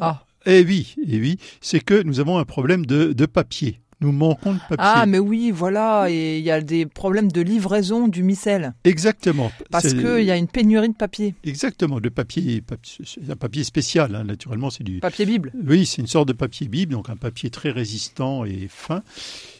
Ah. 0.00 0.25
Eh 0.46 0.64
oui, 0.64 0.94
eh 1.08 1.18
oui, 1.20 1.38
c'est 1.60 1.80
que 1.80 2.02
nous 2.02 2.20
avons 2.20 2.38
un 2.38 2.44
problème 2.44 2.86
de, 2.86 3.12
de 3.12 3.26
papier. 3.26 3.80
Nous 4.02 4.12
manquons 4.12 4.52
de 4.52 4.58
papier. 4.58 4.76
Ah, 4.78 5.06
mais 5.06 5.18
oui, 5.18 5.50
voilà, 5.50 6.08
et 6.10 6.36
il 6.38 6.44
y 6.44 6.50
a 6.50 6.60
des 6.60 6.84
problèmes 6.84 7.32
de 7.32 7.40
livraison 7.40 8.08
du 8.08 8.22
micelle. 8.22 8.74
Exactement. 8.84 9.50
Parce 9.70 9.94
qu'il 9.94 10.22
y 10.22 10.30
a 10.30 10.36
une 10.36 10.48
pénurie 10.48 10.90
de 10.90 10.94
papier. 10.94 11.34
Exactement, 11.44 11.98
de 11.98 12.10
papier, 12.10 12.60
papier- 12.60 13.06
c'est 13.06 13.30
un 13.30 13.36
papier 13.36 13.64
spécial, 13.64 14.14
hein, 14.14 14.24
naturellement, 14.24 14.68
c'est 14.68 14.84
du... 14.84 15.00
Papier 15.00 15.24
Bible. 15.24 15.50
Oui, 15.66 15.86
c'est 15.86 16.02
une 16.02 16.08
sorte 16.08 16.28
de 16.28 16.34
papier 16.34 16.68
bible, 16.68 16.92
donc 16.92 17.08
un 17.08 17.16
papier 17.16 17.48
très 17.48 17.70
résistant 17.70 18.44
et 18.44 18.68
fin. 18.68 19.02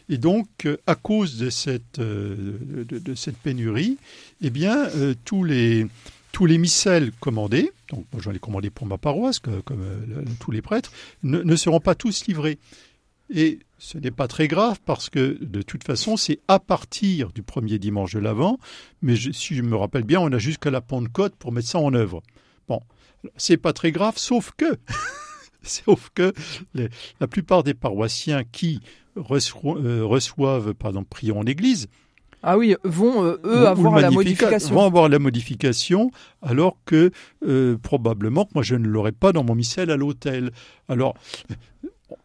Et 0.07 0.19
donc, 0.19 0.47
euh, 0.65 0.77
à 0.85 0.93
cause 0.93 1.39
de 1.39 1.49
cette, 1.49 1.97
euh, 1.97 2.35
de, 2.87 2.99
de 2.99 3.15
cette 3.15 3.37
pénurie, 3.37 3.97
eh 4.41 4.51
bien, 4.51 4.87
euh, 4.95 5.15
tous 5.25 5.43
les 5.43 5.87
tous 6.37 6.45
les 6.45 6.59
missels 6.59 7.11
commandés, 7.19 7.71
donc 7.89 8.05
moi 8.13 8.21
j'en 8.21 8.31
ai 8.31 8.37
commandé 8.37 8.69
pour 8.69 8.85
ma 8.85 8.99
paroisse, 8.99 9.39
comme 9.39 9.81
euh, 9.81 10.23
tous 10.39 10.51
les 10.51 10.61
prêtres, 10.61 10.91
ne, 11.23 11.55
seront 11.55 11.79
pas 11.79 11.95
tous 11.95 12.27
livrés. 12.27 12.59
Et 13.33 13.57
ce 13.79 13.97
n'est 13.97 14.11
pas 14.11 14.27
très 14.27 14.47
grave 14.47 14.79
parce 14.85 15.09
que 15.09 15.39
de 15.41 15.63
toute 15.63 15.83
façon, 15.83 16.15
c'est 16.15 16.39
à 16.47 16.59
partir 16.59 17.31
du 17.31 17.41
premier 17.41 17.79
dimanche 17.79 18.13
de 18.13 18.19
l'Avent, 18.19 18.59
mais 19.01 19.15
si 19.15 19.55
je 19.55 19.63
me 19.63 19.75
rappelle 19.75 20.03
bien, 20.03 20.19
on 20.19 20.31
a 20.31 20.37
jusqu'à 20.37 20.69
la 20.69 20.79
Pentecôte 20.79 21.35
pour 21.37 21.51
mettre 21.51 21.69
ça 21.69 21.79
en 21.79 21.91
œuvre. 21.95 22.21
Bon, 22.67 22.81
c'est 23.35 23.57
pas 23.57 23.73
très 23.73 23.91
grave, 23.91 24.19
sauf 24.19 24.51
que, 24.55 24.77
sauf 25.63 26.11
que 26.13 26.33
la 27.19 27.27
plupart 27.27 27.63
des 27.63 27.73
paroissiens 27.73 28.43
qui 28.43 28.79
reço- 29.15 29.83
euh, 29.83 30.05
reçoivent, 30.05 30.75
prions 31.09 31.39
en 31.39 31.45
église, 31.47 31.87
Ah 32.43 32.57
oui, 32.57 32.75
vont 32.83 33.23
euh, 33.25 33.39
eux 33.43 33.63
ou 33.63 33.65
avoir 33.65 33.99
la 33.99 34.09
modification. 34.11 34.75
vont 34.75 34.85
avoir 34.85 35.09
la 35.09 35.19
modification, 35.19 36.11
alors 36.41 36.77
que 36.85 37.11
euh, 37.45 37.77
probablement 37.77 38.45
que 38.45 38.51
moi 38.53 38.63
je 38.63 38.75
ne 38.75 38.87
l'aurai 38.87 39.11
pas 39.11 39.31
dans 39.33 39.43
mon 39.43 39.55
missel 39.55 39.89
à 39.91 39.97
l'hôtel. 39.97 40.51
Alors, 40.87 41.15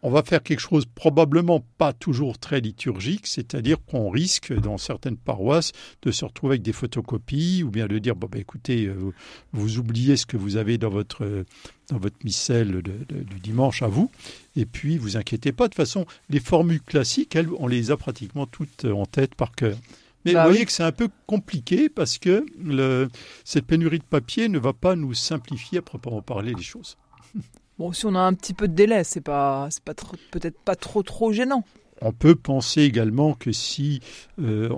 on 0.03 0.11
va 0.11 0.23
faire 0.23 0.43
quelque 0.45 0.61
chose 0.61 0.85
probablement 0.95 1.65
pas 1.77 1.93
toujours 1.93 2.39
très 2.39 2.61
liturgique, 2.61 3.27
c'est-à-dire 3.27 3.79
qu'on 3.85 4.11
risque 4.11 4.53
dans 4.53 4.79
certaines 4.79 5.17
paroisses 5.17 5.73
de 6.03 6.13
se 6.13 6.25
retrouver 6.25 6.53
avec 6.53 6.63
des 6.63 6.73
photocopies 6.73 7.65
ou 7.65 7.71
bien 7.71 7.87
de 7.89 7.99
dire 7.99 8.15
bon 8.15 8.29
ben 8.31 8.41
écoutez 8.41 8.87
euh, 8.87 8.95
vous, 8.97 9.13
vous 9.53 9.79
oubliez 9.79 10.17
ce 10.17 10.25
que 10.27 10.37
vous 10.37 10.57
avez 10.57 10.79
dans 10.79 10.91
votre 10.91 11.45
dans 11.91 11.99
votre 11.99 12.17
missel 12.23 12.71
de- 12.71 12.81
de- 12.83 13.23
du 13.25 13.41
dimanche 13.43 13.83
à 13.83 13.89
vous 13.89 14.09
et 14.57 14.67
puis 14.67 14.99
vous 14.99 15.17
inquiétez 15.17 15.51
pas 15.51 15.65
de 15.65 15.71
toute 15.71 15.77
façon 15.77 16.07
les 16.31 16.39
formules 16.41 16.81
classiques 16.83 17.35
elles 17.35 17.49
on 17.59 17.67
les 17.67 17.91
a 17.91 17.97
pratiquement 17.97 18.47
toutes 18.47 18.85
en 18.85 19.05
tête 19.07 19.35
par 19.35 19.51
cœur. 19.53 19.77
Mais 20.25 20.35
Bah 20.35 20.43
vous 20.43 20.49
voyez 20.51 20.61
oui. 20.61 20.67
que 20.67 20.73
c'est 20.73 20.83
un 20.85 20.93
peu 20.93 21.09
compliqué 21.27 21.89
parce 21.89 22.19
que 22.19 22.45
le, 22.59 23.09
cette 23.45 23.67
pénurie 23.67 23.99
de 23.99 24.05
papier 24.05 24.49
ne 24.49 24.59
va 24.59 24.73
pas 24.73 24.95
nous 24.97 25.15
simplifier 25.15 25.79
à 25.79 25.83
proprement 25.83 26.23
parler 26.23 26.55
les 26.55 26.63
choses. 26.63 26.97
Bon, 27.79 27.91
si 27.93 28.05
on 28.07 28.15
a 28.15 28.21
un 28.21 28.35
petit 28.35 28.53
peu 28.53 28.69
de 28.69 28.75
délai, 28.75 29.03
c'est 29.03 29.23
pas, 29.23 29.67
c'est 29.71 29.83
pas 29.83 29.95
peut-être 30.31 30.61
pas 30.61 30.77
trop 30.77 31.03
trop 31.03 31.33
gênant. 31.33 31.65
On 32.03 32.13
peut 32.13 32.35
penser 32.37 32.83
également 32.83 33.33
que 33.35 33.51
si 33.51 34.01
euh, 34.41 34.69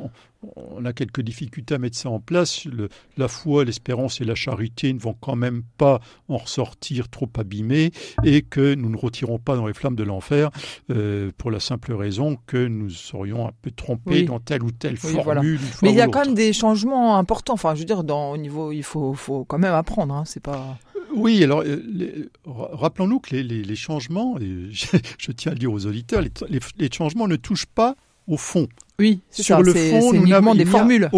on, 0.57 0.85
a 0.85 0.93
quelques 0.93 1.21
difficultés 1.21 1.75
à 1.75 1.79
mettre 1.79 1.97
ça 1.97 2.11
en 2.11 2.21
place, 2.21 2.65
le- 2.65 2.89
la 3.17 3.29
foi, 3.29 3.65
l'espérance 3.65 4.21
et 4.21 4.25
la 4.25 4.35
charité 4.35 4.93
ne 4.93 4.99
vont 4.99 5.15
quand 5.21 5.37
même 5.37 5.63
pas 5.79 6.01
en 6.29 6.37
ressortir 6.37 7.09
trop 7.09 7.29
abîmés 7.39 7.93
et 8.25 8.43
que 8.43 8.75
nous 8.75 8.89
ne 8.91 8.97
retirons 8.97 9.39
pas 9.39 9.57
dans 9.57 9.67
les 9.67 9.75
flammes 9.75 9.97
de 9.97 10.03
l'enfer 10.05 10.51
euh, 10.91 11.31
pour 11.39 11.51
la 11.51 11.61
simple 11.61 11.93
raison 11.93 12.37
que 12.47 12.67
nous 12.67 12.91
serions 12.91 13.49
un 13.49 13.53
peu 13.63 13.71
trompés 13.71 14.11
Oui. 14.21 14.25
dans 14.25 14.41
telle 14.41 14.63
ou 14.63 14.71
telle 14.71 14.95
Oui, 14.95 15.13
formule. 15.13 15.23
voilà. 15.25 15.43
Mais 15.83 15.91
il 15.91 15.97
y 15.97 16.01
a 16.01 16.09
quand 16.09 16.25
même 16.25 16.35
des 16.35 16.53
changements 16.53 17.17
importants. 17.17 17.55
Enfin, 17.55 17.75
je 17.75 17.81
veux 17.81 17.85
dire, 17.87 18.05
dans, 18.05 18.33
au 18.33 18.37
niveau, 18.37 18.73
il 18.73 18.83
faut, 18.83 19.15
faut 19.15 19.45
quand 19.45 19.59
même 19.59 19.75
apprendre. 19.75 20.15
Hein, 20.15 20.25
c'est 20.27 20.43
pas. 20.43 20.79
Oui, 21.15 21.45
alors 21.45 21.63
euh, 21.65 22.29
rappelons-nous 22.47 23.21
que 23.21 23.37
les, 23.37 23.43
les- 23.43 23.63
les 23.63 23.77
changements, 23.77 24.37
et 24.41 24.69
je, 24.71 24.87
je 25.19 25.33
tiens 25.33 25.53
à 25.53 25.55
le 25.55 25.59
dire 25.61 25.73
aux 25.73 25.87
auditeurs, 25.87 26.23
les 26.51 26.91
changements 26.93 27.29
ne 27.29 27.37
touchent 27.37 27.67
pas 27.67 27.95
au 28.27 28.37
fond. 28.37 28.67
Oui, 28.99 29.21
c'est 29.31 29.43
Sur 29.43 29.57
ça. 29.57 29.63
le 29.63 29.73
fond, 29.75 30.13
nous 30.13 30.27
n'avons- 30.29 30.55
des 30.55 30.65
formules. 30.65 31.11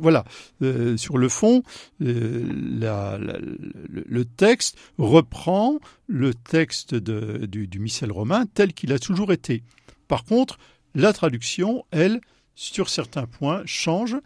voilà, 0.00 0.24
Euh, 0.62 0.96
sur 0.96 1.18
le 1.18 1.28
fond, 1.28 1.62
euh, 2.02 2.44
la- 2.80 3.18
la- 3.18 3.38
le, 3.38 4.04
le 4.06 4.24
texte 4.24 4.76
reprend 4.98 5.78
le 6.06 6.32
texte 6.34 6.94
de- 6.94 7.46
du, 7.46 7.66
du 7.66 7.78
missel 7.80 8.12
romain 8.12 8.44
tel 8.54 8.72
qu'il 8.72 8.92
a 8.92 8.98
toujours 8.98 9.32
été. 9.32 9.62
Par 10.06 10.24
contre, 10.24 10.58
la 10.94 11.12
traduction, 11.12 11.84
elle, 11.90 12.20
sur 12.54 12.88
certains 12.88 13.26
points, 13.26 13.62
change. 13.64 14.16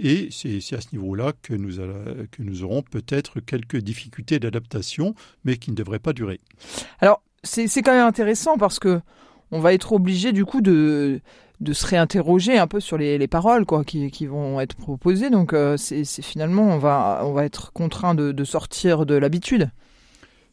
Et 0.00 0.28
c'est 0.30 0.56
à 0.74 0.80
ce 0.80 0.88
niveau-là 0.92 1.34
que 1.42 1.52
que 1.52 2.42
nous 2.42 2.62
aurons 2.64 2.82
peut-être 2.82 3.40
quelques 3.40 3.76
difficultés 3.76 4.38
d'adaptation, 4.38 5.14
mais 5.44 5.56
qui 5.58 5.70
ne 5.70 5.76
devraient 5.76 5.98
pas 5.98 6.14
durer. 6.14 6.40
Alors, 7.00 7.22
c'est 7.42 7.68
c'est 7.68 7.82
quand 7.82 7.92
même 7.92 8.06
intéressant 8.06 8.56
parce 8.56 8.78
que 8.78 9.00
on 9.50 9.60
va 9.60 9.74
être 9.74 9.92
obligé 9.92 10.32
du 10.32 10.46
coup 10.46 10.62
de 10.62 11.20
de 11.62 11.72
se 11.72 11.86
réinterroger 11.86 12.58
un 12.58 12.66
peu 12.66 12.80
sur 12.80 12.98
les, 12.98 13.18
les 13.18 13.28
paroles 13.28 13.64
quoi 13.64 13.84
qui, 13.84 14.26
vont 14.26 14.60
être 14.60 14.74
proposées. 14.74 15.30
Donc, 15.30 15.52
euh, 15.52 15.76
c'est 15.76 16.04
finalement 16.22 16.64
on 16.64 16.78
va 16.78 17.22
on 17.24 17.32
va 17.32 17.44
être 17.44 17.72
contraint 17.72 18.14
de 18.14 18.44
sortir 18.44 19.06
de 19.06 19.14
l'habitude. 19.14 19.70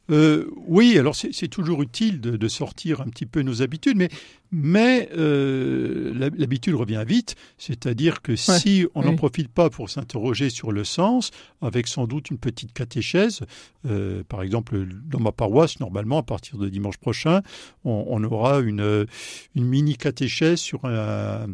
Euh, 0.10 0.50
oui, 0.68 0.98
alors 0.98 1.16
c'est 1.16 1.48
toujours 1.48 1.82
utile 1.82 2.20
de, 2.20 2.36
de 2.36 2.48
sortir 2.48 3.02
un 3.02 3.06
petit 3.10 3.26
peu 3.28 3.42
nos 3.44 3.62
habitudes, 3.62 3.96
mais, 3.96 4.10
mais 4.52 5.08
euh, 5.16 6.12
l'hab- 6.16 6.36
l'habitude 6.36 6.74
revient 6.74 7.04
vite, 7.08 7.36
c'est-à-dire 7.58 8.22
que 8.22 8.36
si 8.36 8.86
on 8.96 9.04
n'en 9.04 9.12
oui. 9.12 9.16
profite 9.18 9.50
pas 9.50 9.70
pour 9.70 9.90
s'interroger 9.90 10.50
sur 10.50 10.72
le 10.72 10.84
sens, 10.84 11.30
avec 11.62 11.88
sans 11.88 12.08
doute 12.08 12.32
une 12.32 12.40
petite 12.40 12.74
catéchèse, 12.74 13.42
euh, 13.86 14.24
par 14.28 14.42
exemple 14.42 14.88
dans 15.06 15.20
ma 15.20 15.32
paroisse, 15.32 15.80
normalement 15.80 16.18
à 16.18 16.24
partir 16.24 16.58
de 16.58 16.70
dimanche 16.70 16.98
prochain, 16.98 17.42
on, 17.86 18.06
on 18.08 18.24
aura 18.24 18.60
une, 18.60 19.06
une 19.56 19.66
mini 19.66 19.96
catéchèse 19.96 20.60
sur 20.60 20.86
un 20.86 21.48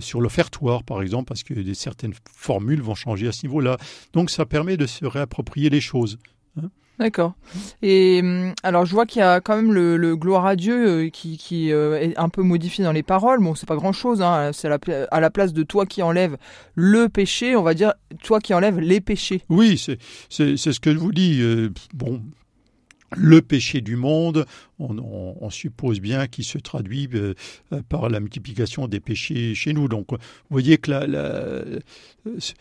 sur 0.00 0.20
l'offertoire, 0.20 0.82
par 0.84 1.00
exemple, 1.00 1.28
parce 1.28 1.42
que 1.42 1.72
certaines 1.72 2.12
formules 2.30 2.82
vont 2.82 2.94
changer 2.94 3.26
à 3.26 3.32
ce 3.32 3.46
niveau-là. 3.46 3.78
Donc 4.12 4.28
ça 4.30 4.44
permet 4.44 4.76
de 4.76 4.86
se 4.86 5.06
réapproprier 5.06 5.70
les 5.70 5.80
choses. 5.80 6.18
D'accord. 6.98 7.34
Et 7.80 8.20
hum, 8.22 8.52
alors 8.62 8.84
je 8.84 8.92
vois 8.92 9.06
qu'il 9.06 9.20
y 9.20 9.22
a 9.22 9.40
quand 9.40 9.54
même 9.54 9.72
le, 9.72 10.16
gloire 10.16 10.46
à 10.46 10.56
Dieu 10.56 10.88
euh, 10.88 11.08
qui, 11.10 11.38
qui 11.38 11.72
euh, 11.72 12.00
est 12.00 12.18
un 12.18 12.28
peu 12.28 12.42
modifié 12.42 12.82
dans 12.82 12.92
les 12.92 13.04
paroles. 13.04 13.40
Bon, 13.40 13.54
c'est 13.54 13.68
pas 13.68 13.76
grand 13.76 13.92
chose. 13.92 14.20
Hein. 14.20 14.50
C'est 14.52 14.66
à 14.68 14.70
la, 14.70 15.06
à 15.10 15.20
la 15.20 15.30
place 15.30 15.52
de 15.52 15.62
toi 15.62 15.86
qui 15.86 16.02
enlève 16.02 16.36
le 16.74 17.08
péché, 17.08 17.54
on 17.54 17.62
va 17.62 17.74
dire 17.74 17.94
toi 18.22 18.40
qui 18.40 18.52
enlève 18.52 18.80
les 18.80 19.00
péchés. 19.00 19.42
Oui, 19.48 19.78
c'est 19.78 19.98
c'est 20.28 20.56
c'est 20.56 20.72
ce 20.72 20.80
que 20.80 20.92
je 20.92 20.98
vous 20.98 21.12
dis. 21.12 21.40
euh, 21.40 21.70
bon, 21.94 22.20
le 23.16 23.40
péché 23.42 23.80
du 23.80 23.96
monde, 23.96 24.44
on, 24.78 24.98
on- 24.98 25.36
on 25.40 25.50
suppose 25.50 26.00
bien 26.00 26.26
qu'il 26.26 26.44
se 26.44 26.58
traduit 26.58 27.08
euh, 27.14 27.34
euh, 27.72 27.80
par 27.88 28.08
la 28.08 28.20
multiplication 28.20 28.86
des 28.88 29.00
péchés 29.00 29.54
chez 29.54 29.72
nous. 29.72 29.88
Donc, 29.88 30.10
vous 30.10 30.18
voyez 30.50 30.76
que 30.78 30.90
la, 30.90 31.06
la- 31.06 31.18
euh, 31.18 31.80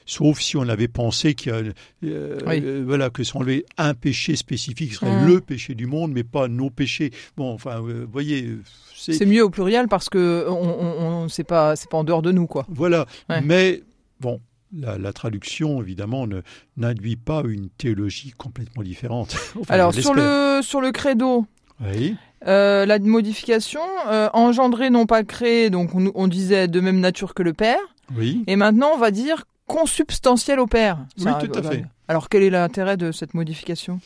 sauf 0.05 0.39
si 0.39 0.55
on 0.57 0.67
avait 0.69 0.87
pensé 0.87 1.33
qu'il 1.35 1.51
y 1.51 1.55
a, 1.55 1.61
euh, 2.05 2.39
Oui. 2.47 2.83
voilà, 2.85 3.09
que 3.09 3.23
s'enlever 3.23 3.65
un 3.77 3.93
péché 3.93 4.35
spécifique 4.35 4.93
serait 4.93 5.23
Mm. 5.23 5.27
le 5.27 5.41
péché 5.41 5.75
du 5.75 5.85
monde, 5.85 6.11
mais 6.13 6.23
pas 6.23 6.47
nos 6.47 6.69
péchés. 6.69 7.11
Bon, 7.35 7.51
enfin, 7.53 7.79
vous 7.79 8.07
voyez, 8.11 8.55
c'est 8.95 9.13
C'est 9.13 9.25
mieux 9.25 9.43
au 9.43 9.49
pluriel 9.49 9.87
parce 9.87 10.09
que 10.09 10.45
on, 10.47 10.53
on, 10.53 11.23
on- 11.23 11.29
c'est 11.29 11.43
pas 11.43 11.75
c'est 11.75 11.89
pas 11.89 11.97
en 11.97 12.03
dehors 12.03 12.21
de 12.21 12.31
nous 12.31 12.47
quoi. 12.47 12.65
voilà. 12.69 13.05
Ouais. 13.29 13.41
Mais 13.41 13.81
bon, 14.19 14.39
la, 14.73 14.97
la 14.97 15.13
traduction, 15.13 15.81
évidemment, 15.81 16.27
ne- 16.27 16.41
n'induit 16.75 17.15
pas 17.15 17.41
une 17.47 17.69
théologie 17.69 18.31
complètement 18.37 18.83
différente. 18.83 19.35
Enfin, 19.59 19.73
Alors 19.73 19.93
sur 19.93 20.13
le 20.13 20.59
sur 20.61 20.81
le 20.81 20.91
credo, 20.91 21.45
Oui. 21.81 22.15
euh, 22.47 22.85
la 22.85 22.99
modification 22.99 23.81
euh, 24.07 24.29
engendrer 24.33 24.89
non 24.89 25.05
pas 25.05 25.23
créer, 25.23 25.69
donc 25.69 25.95
on, 25.95 26.11
on 26.15 26.27
disait 26.27 26.67
de 26.67 26.79
même 26.79 26.99
nature 26.99 27.33
que 27.33 27.43
le 27.43 27.53
Père. 27.53 27.79
Oui. 28.15 28.43
Et 28.47 28.55
maintenant 28.55 28.91
on 28.93 28.97
va 28.97 29.11
dire 29.11 29.45
consubstantiel 29.67 30.59
au 30.59 30.67
Père. 30.67 30.99
Oui, 31.19 31.25
tout 31.41 31.51
à 31.53 31.57
euh, 31.59 31.63
fait. 31.63 31.85
Alors 32.07 32.29
quel 32.29 32.43
est 32.43 32.49
l'intérêt 32.49 32.95
de 32.97 33.11
cette 33.11 33.33
modification? 33.33 33.99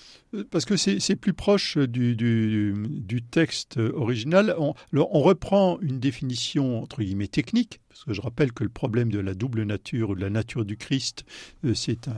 Parce 0.50 0.66
que 0.66 0.78
c'est 0.78 1.16
plus 1.16 1.34
proche 1.34 1.78
du, 1.78 2.16
du, 2.16 2.74
du 2.88 3.22
texte 3.22 3.78
original. 3.78 4.56
On, 4.58 4.74
reprend 5.22 5.78
une 5.82 6.00
définition, 6.00 6.82
entre 6.82 7.04
guillemets, 7.04 7.28
technique, 7.28 7.80
parce 7.90 8.06
que 8.06 8.14
je 8.14 8.22
rappelle 8.22 8.54
que 8.54 8.64
le 8.64 8.70
problème 8.70 9.12
de 9.12 9.20
la 9.20 9.34
double 9.34 9.64
nature 9.64 10.12
ou 10.12 10.16
de 10.16 10.22
la 10.22 10.30
nature 10.30 10.64
du 10.64 10.78
Christ, 10.78 11.26
euh, 11.66 11.74
c'est 11.74 12.08
un, 12.08 12.18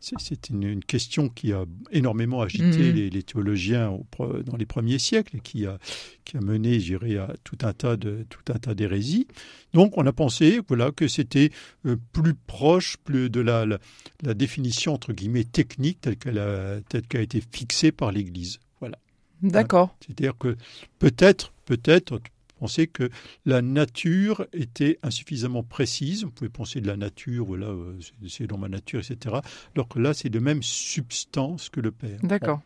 c'est- 0.00 0.16
c'est 0.20 0.50
une, 0.50 0.62
une 0.64 0.84
question 0.84 1.30
qui 1.30 1.52
a 1.54 1.64
énormément 1.90 2.42
agité 2.42 2.82
Mhm. 2.90 2.94
les, 2.94 3.10
les 3.10 3.22
théologiens 3.22 3.88
au 3.90 4.04
dans 4.42 4.56
les 4.56 4.66
premiers 4.66 4.98
siècles 4.98 5.38
et 5.38 5.40
qui 5.40 5.64
a, 5.66 5.78
qui 6.26 6.36
a 6.36 6.40
mené, 6.40 6.78
je 6.80 6.96
dirais, 6.98 7.16
à 7.16 7.32
tout 7.44 7.58
un 7.62 7.72
tas 7.72 7.96
de 7.96 8.26
tout 8.28 8.52
un 8.52 8.58
tas 8.58 8.74
d'hérésies. 8.74 9.26
Donc, 9.72 9.96
on 9.96 10.06
a 10.06 10.12
pensé, 10.12 10.60
voilà, 10.68 10.90
que 10.92 11.08
c'était 11.08 11.50
euh, 11.86 11.96
plus 12.12 12.34
proche 12.34 12.96
plus 12.98 13.30
de 13.30 13.40
la, 13.40 13.64
la, 13.64 13.78
la 14.22 14.34
définition 14.34 14.92
entre 14.92 15.07
guillemets 15.12 15.44
technique 15.44 16.00
telle 16.00 16.16
qu'elle 16.16 16.38
a, 16.38 16.80
telle 16.88 17.06
qu'elle 17.06 17.20
a 17.20 17.24
été 17.24 17.42
fixée 17.52 17.92
par 17.92 18.12
l'Église. 18.12 18.60
Voilà. 18.80 18.98
D'accord. 19.42 19.96
C'est-à-dire 20.04 20.36
que 20.38 20.56
peut-être, 20.98 21.52
peut-être, 21.64 22.20
penser 22.58 22.86
que 22.88 23.08
la 23.46 23.62
nature 23.62 24.46
était 24.52 24.98
insuffisamment 25.02 25.62
précise. 25.62 26.24
Vous 26.24 26.30
pouvez 26.30 26.50
penser 26.50 26.80
de 26.80 26.86
la 26.88 26.96
nature, 26.96 27.46
voilà, 27.46 27.66
euh, 27.66 27.96
c'est- 28.28 28.46
dans 28.46 28.58
ma 28.58 28.68
nature, 28.68 29.00
etc. 29.00 29.36
Alors 29.76 29.88
que 29.88 29.98
là, 30.00 30.12
c'est 30.14 30.28
de 30.28 30.38
même 30.40 30.62
substance 30.62 31.68
que 31.68 31.80
le 31.80 31.92
Père. 31.92 32.18
D'accord. 32.22 32.60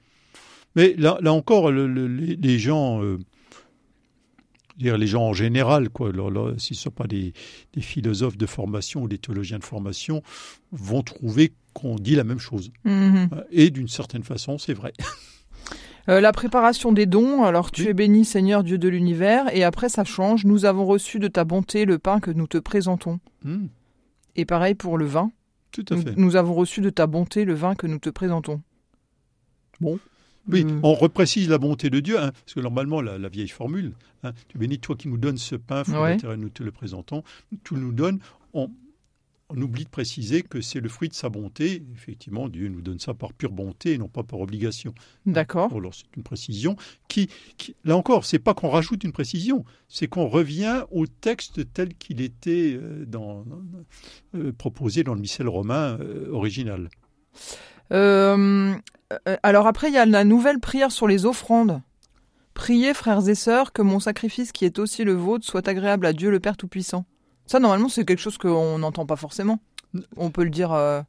Mais 0.76 0.94
là, 0.96 1.18
là 1.20 1.32
encore, 1.34 1.70
le, 1.70 1.86
le, 1.86 2.08
les, 2.08 2.36
les, 2.36 2.58
gens, 2.58 3.02
euh, 3.02 3.18
dire 4.76 4.98
les 4.98 5.06
gens 5.06 5.22
en 5.22 5.32
général, 5.32 5.90
quoi, 5.90 6.10
s'ils 6.58 6.76
ne 6.76 6.80
sont 6.80 6.90
pas 6.90 7.06
des, 7.06 7.32
des, 7.74 7.80
philosophes 7.80 8.36
de 8.36 8.46
formation 8.46 9.02
ou 9.02 9.08
des 9.08 9.18
théologiens 9.18 9.58
de 9.58 9.64
formation, 9.64 10.22
vont 10.70 11.02
trouver 11.02 11.52
qu'on 11.72 11.96
dit 11.96 12.14
la 12.14 12.24
même 12.24 12.38
chose. 12.38 12.70
Mmh. 12.84 13.26
Et 13.50 13.70
d'une 13.70 13.88
certaine 13.88 14.22
façon, 14.22 14.58
c'est 14.58 14.74
vrai. 14.74 14.92
Euh, 16.08 16.20
la 16.20 16.32
préparation 16.32 16.90
des 16.90 17.06
dons, 17.06 17.44
alors 17.44 17.70
tu 17.70 17.82
oui. 17.82 17.88
es 17.88 17.94
béni 17.94 18.24
Seigneur 18.24 18.64
Dieu 18.64 18.76
de 18.76 18.88
l'univers, 18.88 19.54
et 19.54 19.62
après 19.62 19.88
ça 19.88 20.02
change, 20.02 20.44
nous 20.44 20.64
avons 20.64 20.84
reçu 20.84 21.20
de 21.20 21.28
ta 21.28 21.44
bonté 21.44 21.84
le 21.84 22.00
pain 22.00 22.18
que 22.18 22.32
nous 22.32 22.48
te 22.48 22.58
présentons. 22.58 23.20
Mmh. 23.44 23.66
Et 24.34 24.44
pareil 24.44 24.74
pour 24.74 24.98
le 24.98 25.04
vin. 25.04 25.30
Tout 25.70 25.84
à 25.90 25.94
nous, 25.94 26.02
fait. 26.02 26.14
nous 26.16 26.34
avons 26.34 26.54
reçu 26.54 26.80
de 26.80 26.90
ta 26.90 27.06
bonté 27.06 27.44
le 27.44 27.54
vin 27.54 27.76
que 27.76 27.86
nous 27.86 28.00
te 28.00 28.10
présentons. 28.10 28.60
Bon. 29.80 30.00
Oui, 30.48 30.64
Mm. 30.64 30.80
on 30.82 30.94
reprécise 30.94 31.48
la 31.48 31.58
bonté 31.58 31.88
de 31.90 32.00
Dieu, 32.00 32.18
hein, 32.18 32.32
parce 32.32 32.54
que 32.54 32.60
normalement, 32.60 33.00
la, 33.00 33.16
la 33.18 33.28
vieille 33.28 33.48
formule, 33.48 33.92
hein, 34.24 34.32
tu 34.48 34.58
bénis 34.58 34.78
toi 34.80 34.96
qui 34.96 35.08
nous 35.08 35.18
donnes 35.18 35.38
ce 35.38 35.54
pain, 35.56 35.82
Ouais. 35.84 36.16
nous 36.36 36.48
te 36.48 36.62
le 36.62 36.72
présentons, 36.72 37.22
tu 37.64 37.74
nous 37.74 37.92
donnes, 37.92 38.18
on, 38.52 38.68
on 39.54 39.60
oublie 39.62 39.84
de 39.84 39.88
préciser 39.90 40.42
que 40.42 40.60
c'est 40.62 40.80
le 40.80 40.88
fruit 40.88 41.10
de 41.10 41.14
sa 41.14 41.28
bonté. 41.28 41.82
Effectivement, 41.94 42.48
Dieu 42.48 42.68
nous 42.68 42.80
donne 42.80 42.98
ça 42.98 43.12
par 43.12 43.34
pure 43.34 43.52
bonté 43.52 43.92
et 43.92 43.98
non 43.98 44.08
pas 44.08 44.22
par 44.22 44.40
obligation. 44.40 44.94
D'accord. 45.26 45.72
Alors 45.76 45.94
c'est 45.94 46.06
une 46.16 46.22
précision 46.22 46.74
qui, 47.06 47.28
qui 47.58 47.76
là 47.84 47.96
encore, 47.98 48.24
c'est 48.24 48.38
pas 48.38 48.54
qu'on 48.54 48.70
rajoute 48.70 49.04
une 49.04 49.12
précision, 49.12 49.64
c'est 49.88 50.06
qu'on 50.08 50.26
revient 50.26 50.84
au 50.90 51.06
texte 51.06 51.70
tel 51.74 51.94
qu'il 51.94 52.20
était 52.22 52.72
euh, 52.80 53.04
dans, 53.04 53.44
euh, 54.34 54.52
proposé 54.52 55.04
dans 55.04 55.14
le 55.14 55.20
missel 55.20 55.46
romain 55.48 55.98
euh, 56.00 56.30
original. 56.32 56.88
Euh, 57.92 58.74
alors 59.42 59.66
après, 59.66 59.88
il 59.88 59.94
y 59.94 59.98
a 59.98 60.06
la 60.06 60.24
nouvelle 60.24 60.58
prière 60.60 60.90
sur 60.92 61.06
les 61.06 61.26
offrandes. 61.26 61.82
Priez, 62.54 62.94
frères 62.94 63.28
et 63.28 63.34
sœurs, 63.34 63.72
que 63.72 63.82
mon 63.82 64.00
sacrifice 64.00 64.52
qui 64.52 64.64
est 64.64 64.78
aussi 64.78 65.04
le 65.04 65.14
vôtre 65.14 65.44
soit 65.46 65.66
agréable 65.68 66.06
à 66.06 66.12
Dieu 66.12 66.30
le 66.30 66.40
Père 66.40 66.56
Tout-Puissant. 66.56 67.04
Ça, 67.46 67.58
normalement, 67.58 67.88
c'est 67.88 68.04
quelque 68.04 68.20
chose 68.20 68.38
qu'on 68.38 68.78
n'entend 68.78 69.06
pas 69.06 69.16
forcément. 69.16 69.58
On 70.16 70.30
peut 70.30 70.44
le 70.44 70.50
dire. 70.50 70.72
euh, 70.72 71.02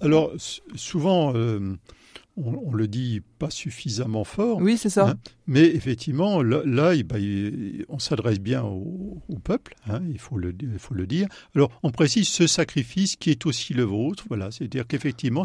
Alors 0.00 0.32
souvent, 0.74 1.32
euh, 1.34 1.76
on, 2.36 2.74
le 2.74 2.86
dit 2.86 3.22
pas 3.38 3.48
suffisamment 3.50 4.24
fort. 4.24 4.58
Oui, 4.60 4.76
c'est 4.76 4.90
ça. 4.90 5.08
Hein, 5.08 5.14
mais 5.46 5.64
effectivement, 5.64 6.42
là, 6.42 6.60
là, 6.66 6.94
eh 6.94 7.02
ben, 7.02 7.18
il- 7.18 7.84
on 7.88 7.98
s'adresse 7.98 8.38
bien 8.40 8.62
au, 8.62 9.22
au 9.28 9.38
peuple, 9.38 9.74
hein, 9.88 10.02
il, 10.10 10.18
faut 10.18 10.36
le, 10.36 10.54
il 10.60 10.78
faut 10.78 10.94
le 10.94 11.06
dire. 11.06 11.28
Alors, 11.54 11.70
on 11.82 11.90
précise 11.90 12.28
ce 12.28 12.46
sacrifice 12.46 13.16
qui 13.16 13.30
est 13.30 13.46
aussi 13.46 13.72
le 13.72 13.84
vôtre, 13.84 14.24
voilà, 14.28 14.50
c'est-à-dire 14.50 14.86
qu'effectivement, 14.86 15.44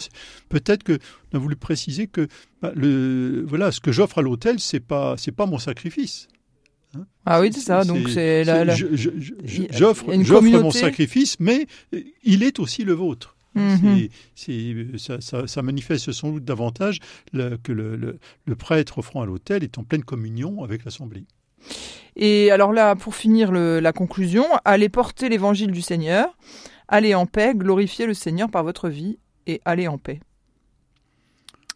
peut-être 0.49 0.83
que 0.83 0.99
on 1.31 1.37
a 1.37 1.39
voulu 1.39 1.55
préciser 1.55 2.07
que 2.07 2.27
bah, 2.61 2.73
le, 2.75 3.45
voilà, 3.47 3.71
ce 3.71 3.79
que 3.79 3.91
j'offre 3.91 4.17
à 4.19 4.21
l'autel, 4.21 4.59
c'est 4.59 4.79
pas, 4.81 5.15
c'est 5.17 5.31
pas 5.31 5.45
mon 5.45 5.59
sacrifice. 5.59 6.27
hein. 6.95 7.05
Ah 7.25 7.39
oui, 7.39 7.51
c'est 7.53 7.61
ça. 7.61 7.85
Donc 7.85 8.09
c'est 8.09 8.43
la. 8.43 8.75
J'offre 8.75 10.05
mon 10.59 10.71
sacrifice, 10.71 11.37
mais 11.39 11.67
il 12.23 12.43
est 12.43 12.59
aussi 12.59 12.83
le 12.83 12.93
vôtre. 12.93 13.37
C'est- 13.55 14.09
c'est- 14.35 14.97
ça, 14.97 15.19
ça- 15.21 15.47
ça 15.47 15.61
manifeste 15.61 16.11
sans 16.11 16.31
doute 16.31 16.45
davantage 16.45 16.99
que 17.33 17.71
le, 17.71 17.95
le- 17.95 18.17
le 18.45 18.55
prêtre 18.55 18.97
offrant 18.99 19.21
à 19.21 19.25
l'autel 19.25 19.63
est 19.63 19.77
en 19.77 19.83
pleine 19.83 20.03
communion 20.03 20.63
avec 20.63 20.85
l'Assemblée. 20.85 21.25
Et 22.15 22.49
alors 22.51 22.71
là, 22.73 22.95
pour 22.95 23.13
finir 23.15 23.51
le- 23.51 23.79
la 23.79 23.93
conclusion, 23.93 24.45
allez 24.65 24.89
porter 24.89 25.29
l'évangile 25.29 25.71
du 25.71 25.81
Seigneur, 25.81 26.37
allez 26.87 27.13
en 27.15 27.25
paix, 27.25 27.53
glorifiez 27.55 28.05
le 28.05 28.13
Seigneur 28.13 28.49
par 28.49 28.63
votre 28.63 28.89
vie 28.89 29.17
et 29.47 29.61
allez 29.65 29.87
en 29.87 29.97
paix. 29.97 30.19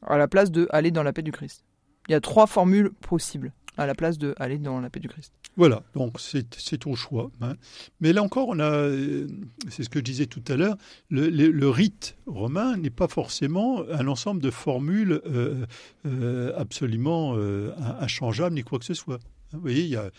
À 0.08 0.18
la 0.18 0.28
place 0.28 0.52
de 0.52 0.68
aller 0.72 0.92
dans 0.92 1.04
la 1.04 1.14
paix 1.14 1.22
du 1.24 1.32
Christ. 1.32 1.64
Il 2.08 2.12
y 2.12 2.16
a 2.16 2.22
trois 2.22 2.48
formules 2.48 2.92
possibles 3.02 3.52
à 3.78 3.86
la 3.86 3.96
place 3.96 4.18
de 4.18 4.36
aller 4.38 4.58
dans 4.60 4.80
la 4.80 4.90
paix 4.90 5.00
du 5.00 5.08
Christ. 5.10 5.34
Voilà, 5.58 5.84
donc 5.96 6.18
c'est 6.20 6.86
au 6.86 6.96
choix. 6.96 7.32
hein. 7.42 7.54
Mais 8.02 8.12
là 8.12 8.22
encore, 8.24 8.50
on 8.50 8.60
a, 8.60 8.70
euh, 8.70 9.28
c'est 9.70 9.84
ce 9.84 9.90
que 9.90 10.00
je 10.00 10.04
disais 10.04 10.26
tout 10.26 10.44
à 10.50 10.56
l'heure, 10.56 10.76
le, 11.10 11.70
rite 11.70 12.18
romain 12.28 12.76
n'est 12.78 12.90
pas 12.90 13.08
forcément 13.08 13.84
un 13.90 14.08
ensemble 14.08 14.42
de 14.42 14.52
formules 14.52 15.22
euh, 15.26 15.66
euh, 16.06 16.54
absolument 16.58 17.36
euh, 17.36 17.72
inchangeables 18.00 18.56
ni 18.56 18.64
quoi 18.64 18.80
que 18.80 18.86
ce 18.86 18.94
soit. 18.94 19.20
Vous 19.54 19.62
voyez, 19.62 19.84
il 19.84 19.90
y 19.90 19.96
a, 19.96 20.12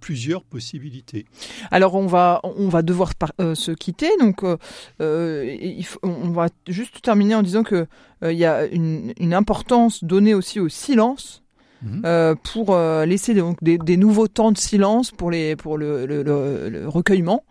plusieurs 0.00 0.44
possibilités. 0.44 1.26
Alors 1.70 1.94
on 1.94 2.06
va 2.06 2.40
on 2.42 2.68
va 2.68 2.82
devoir 2.82 3.12
se 3.38 3.72
quitter 3.72 4.08
donc 4.18 4.42
on 4.42 6.30
va 6.30 6.48
juste 6.68 7.02
terminer 7.02 7.34
en 7.34 7.42
disant 7.42 7.64
que 7.64 7.86
il 8.22 8.38
y 8.38 8.46
a 8.46 8.64
une 8.66 9.34
importance 9.34 10.04
donnée 10.04 10.32
aussi 10.32 10.58
au 10.58 10.70
silence 10.70 11.43
Mhm. 11.82 12.02
euh, 12.06 12.34
pour 12.52 12.74
euh, 12.74 13.04
laisser 13.04 13.34
donc 13.34 13.58
des, 13.62 13.96
nouveaux 13.96 14.28
temps 14.28 14.52
de 14.52 14.56
silence 14.58 15.10
pour 15.10 15.30
les 15.30 15.54
pour 15.56 15.76
le, 15.76 16.06
le, 16.06 16.22
le- 16.22 16.68
le 16.70 16.88
recueillement. 16.88 17.44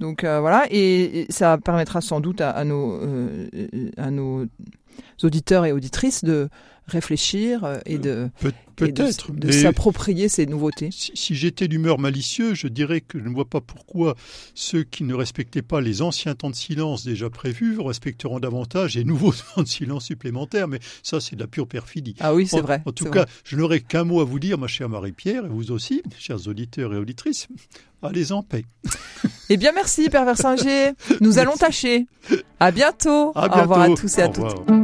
Donc 0.00 0.24
euh, 0.24 0.40
voilà 0.40 0.64
et, 0.70 1.26
ça 1.28 1.58
permettra 1.58 2.00
sans 2.00 2.20
doute 2.20 2.40
à 2.40 2.64
nos 4.10 4.46
auditeurs 5.22 5.64
et 5.66 5.72
auditrices 5.72 6.24
de 6.24 6.48
réfléchir 6.86 7.64
euh, 7.64 7.78
et 7.86 7.96
de 7.98 8.28
Peut- 8.40 8.52
et 8.86 8.92
de- 8.92 9.52
s'approprier 9.52 10.28
ces 10.28 10.44
nouveautés. 10.46 10.90
si, 10.92 11.12
si 11.14 11.34
j'étais 11.36 11.68
d'humeur 11.68 11.98
malicieux, 11.98 12.54
je 12.54 12.66
dirais 12.66 13.00
que 13.00 13.18
je 13.20 13.24
ne 13.28 13.32
vois 13.32 13.44
pas 13.48 13.60
pourquoi 13.60 14.16
ceux 14.54 14.82
qui 14.82 15.04
ne 15.04 15.14
respectaient 15.14 15.62
pas 15.62 15.80
les 15.80 16.02
anciens 16.02 16.34
temps 16.34 16.50
de 16.50 16.56
silence 16.56 17.04
déjà 17.04 17.30
prévus 17.30 17.78
respecteront 17.80 18.40
davantage 18.40 18.96
les 18.96 19.04
nouveaux 19.04 19.32
temps 19.54 19.62
de 19.62 19.68
silence 19.68 20.04
supplémentaires. 20.06 20.66
Mais 20.68 20.80
ça, 21.02 21.20
c'est 21.20 21.36
de 21.36 21.40
la 21.40 21.46
pure 21.46 21.68
perfidie. 21.68 22.16
Ah 22.20 22.34
oui, 22.34 22.46
c'est 22.48 22.58
En- 22.58 22.62
vrai. 22.62 22.82
En 22.84 22.92
tout 22.92 23.04
cas, 23.06 23.22
vrai. 23.22 23.32
je 23.44 23.56
n'aurais 23.56 23.80
qu'un 23.80 24.04
mot 24.04 24.20
à 24.20 24.24
vous 24.24 24.40
dire, 24.40 24.58
ma 24.58 24.66
chère 24.66 24.88
Marie-Pierre, 24.88 25.46
et 25.46 25.48
vous 25.48 25.70
aussi, 25.70 26.02
chers 26.18 26.48
auditeurs 26.48 26.92
et 26.92 26.98
auditrices. 26.98 27.46
Allez 28.02 28.32
en 28.32 28.42
paix. 28.42 28.64
Eh 29.50 29.56
bien 29.58 29.72
merci 29.74 30.08
Père 30.08 30.24
Versinger. 30.24 30.92
Nous 31.20 31.38
allons 31.38 31.52
tâcher. 31.54 32.06
À 32.60 32.70
bientôt. 32.70 33.32
À 33.34 33.46
Au 33.46 33.60
revoir 33.62 33.80
à 33.82 33.86
bientôt. 33.88 34.00
tous 34.02 34.18
et 34.18 34.22
à 34.22 34.28
toutes. 34.28 34.83